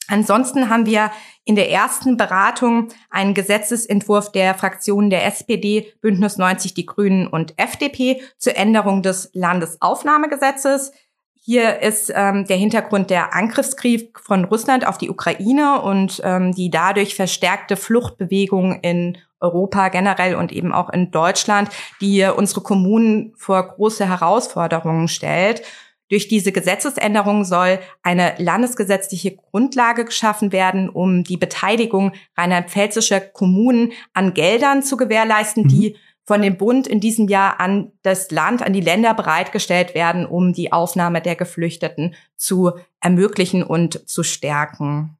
[0.07, 1.09] Ansonsten haben wir
[1.45, 7.57] in der ersten Beratung einen Gesetzesentwurf der Fraktionen der SPD, Bündnis 90 Die Grünen und
[7.57, 10.91] FDP zur Änderung des Landesaufnahmegesetzes.
[11.47, 16.71] Hier ist ähm, der Hintergrund der Angriffskrieg von Russland auf die Ukraine und ähm, die
[16.71, 21.69] dadurch verstärkte Fluchtbewegung in Europa generell und eben auch in Deutschland,
[22.01, 25.61] die unsere Kommunen vor große Herausforderungen stellt.
[26.09, 34.33] Durch diese Gesetzesänderung soll eine landesgesetzliche Grundlage geschaffen werden, um die Beteiligung rheinland-pfälzischer Kommunen an
[34.33, 35.67] Geldern zu gewährleisten, mhm.
[35.67, 35.95] die
[36.25, 40.53] von dem Bund in diesem Jahr an das Land, an die Länder bereitgestellt werden, um
[40.53, 45.17] die Aufnahme der Geflüchteten zu ermöglichen und zu stärken.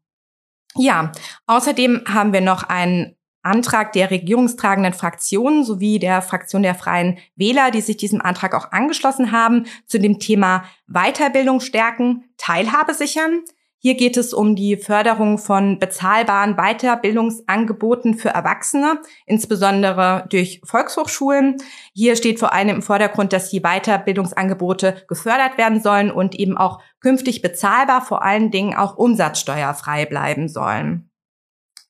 [0.76, 1.12] Ja,
[1.47, 7.70] außerdem haben wir noch einen Antrag der regierungstragenden Fraktionen sowie der Fraktion der Freien Wähler,
[7.70, 13.43] die sich diesem Antrag auch angeschlossen haben, zu dem Thema Weiterbildung stärken, Teilhabe sichern.
[13.86, 21.57] Hier geht es um die Förderung von bezahlbaren Weiterbildungsangeboten für Erwachsene, insbesondere durch Volkshochschulen.
[21.93, 26.81] Hier steht vor allem im Vordergrund, dass die Weiterbildungsangebote gefördert werden sollen und eben auch
[26.99, 31.11] künftig bezahlbar, vor allen Dingen auch umsatzsteuerfrei bleiben sollen.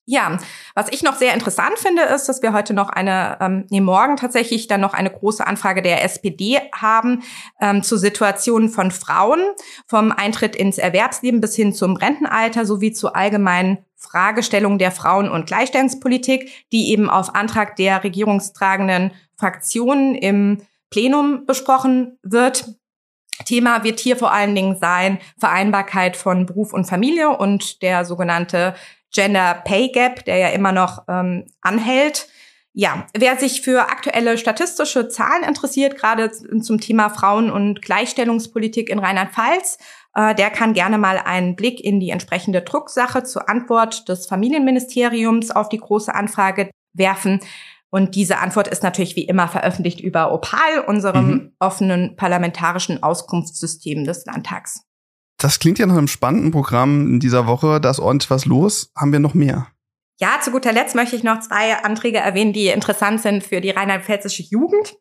[0.08, 0.38] Ja,
[0.76, 4.18] was ich noch sehr interessant finde, ist, dass wir heute noch eine, ähm, nee, morgen
[4.18, 7.24] tatsächlich dann noch eine große Anfrage der SPD haben
[7.60, 9.40] ähm, zu Situationen von Frauen,
[9.88, 15.48] vom Eintritt ins Erwerbsleben bis hin zum Rentenalter sowie zu allgemeinen Fragestellungen der Frauen- und
[15.48, 22.76] Gleichstellungspolitik, die eben auf Antrag der regierungstragenden Fraktionen im Plenum besprochen wird.
[23.46, 28.76] Thema wird hier vor allen Dingen sein Vereinbarkeit von Beruf und Familie und der sogenannte
[29.16, 32.28] Gender Pay Gap, der ja immer noch ähm, anhält.
[32.74, 39.00] Ja, wer sich für aktuelle statistische Zahlen interessiert, gerade zum Thema Frauen- und Gleichstellungspolitik in
[39.00, 39.78] Rheinland-Pfalz,
[40.14, 45.52] äh, der kann gerne mal einen Blick in die entsprechende Drucksache zur Antwort des Familienministeriums
[45.52, 47.40] auf die große Anfrage werfen.
[47.90, 51.52] Und diese Antwort ist natürlich wie immer veröffentlicht über Opal, unserem mhm.
[51.60, 54.85] offenen parlamentarischen Auskunftssystem des Landtags.
[55.38, 57.82] Das klingt ja nach einem spannenden Programm in dieser Woche.
[57.82, 58.92] Da ist ordentlich was los.
[58.96, 59.68] Haben wir noch mehr?
[60.18, 63.72] Ja, zu guter Letzt möchte ich noch zwei Anträge erwähnen, die interessant sind für die
[63.72, 64.96] rheinland-pfälzische Jugend.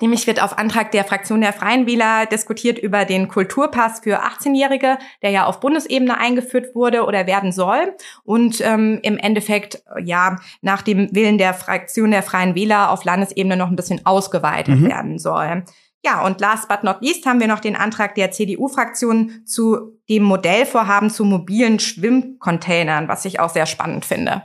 [0.00, 4.98] Nämlich wird auf Antrag der Fraktion der Freien Wähler diskutiert über den Kulturpass für 18-Jährige,
[5.20, 7.94] der ja auf Bundesebene eingeführt wurde oder werden soll
[8.24, 13.56] und ähm, im Endeffekt ja nach dem Willen der Fraktion der Freien Wähler auf Landesebene
[13.56, 14.88] noch ein bisschen ausgeweitet mhm.
[14.88, 15.64] werden soll.
[16.04, 20.24] Ja, und last but not least haben wir noch den Antrag der CDU-Fraktion zu dem
[20.24, 24.42] Modellvorhaben zu mobilen Schwimmcontainern, was ich auch sehr spannend finde.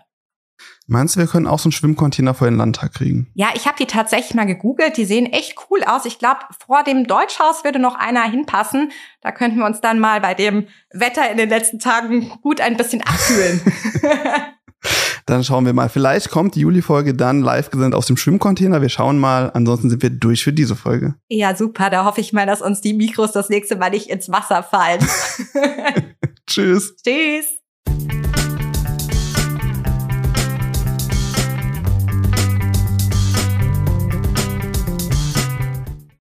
[0.89, 3.29] Meinst du, wir können auch so einen Schwimmcontainer vor den Landtag kriegen?
[3.33, 4.95] Ja, ich habe die tatsächlich mal gegoogelt.
[4.95, 6.05] Die sehen echt cool aus.
[6.05, 8.91] Ich glaube, vor dem Deutschhaus würde noch einer hinpassen.
[9.21, 12.77] Da könnten wir uns dann mal bei dem Wetter in den letzten Tagen gut ein
[12.77, 13.61] bisschen abkühlen.
[15.25, 15.89] dann schauen wir mal.
[15.89, 18.81] Vielleicht kommt die Juli-Folge dann live gesendet aus dem Schwimmcontainer.
[18.81, 19.51] Wir schauen mal.
[19.53, 21.15] Ansonsten sind wir durch für diese Folge.
[21.29, 21.89] Ja, super.
[21.89, 24.99] Da hoffe ich mal, dass uns die Mikros das nächste Mal nicht ins Wasser fallen.
[26.47, 26.95] Tschüss.
[27.03, 28.26] Tschüss.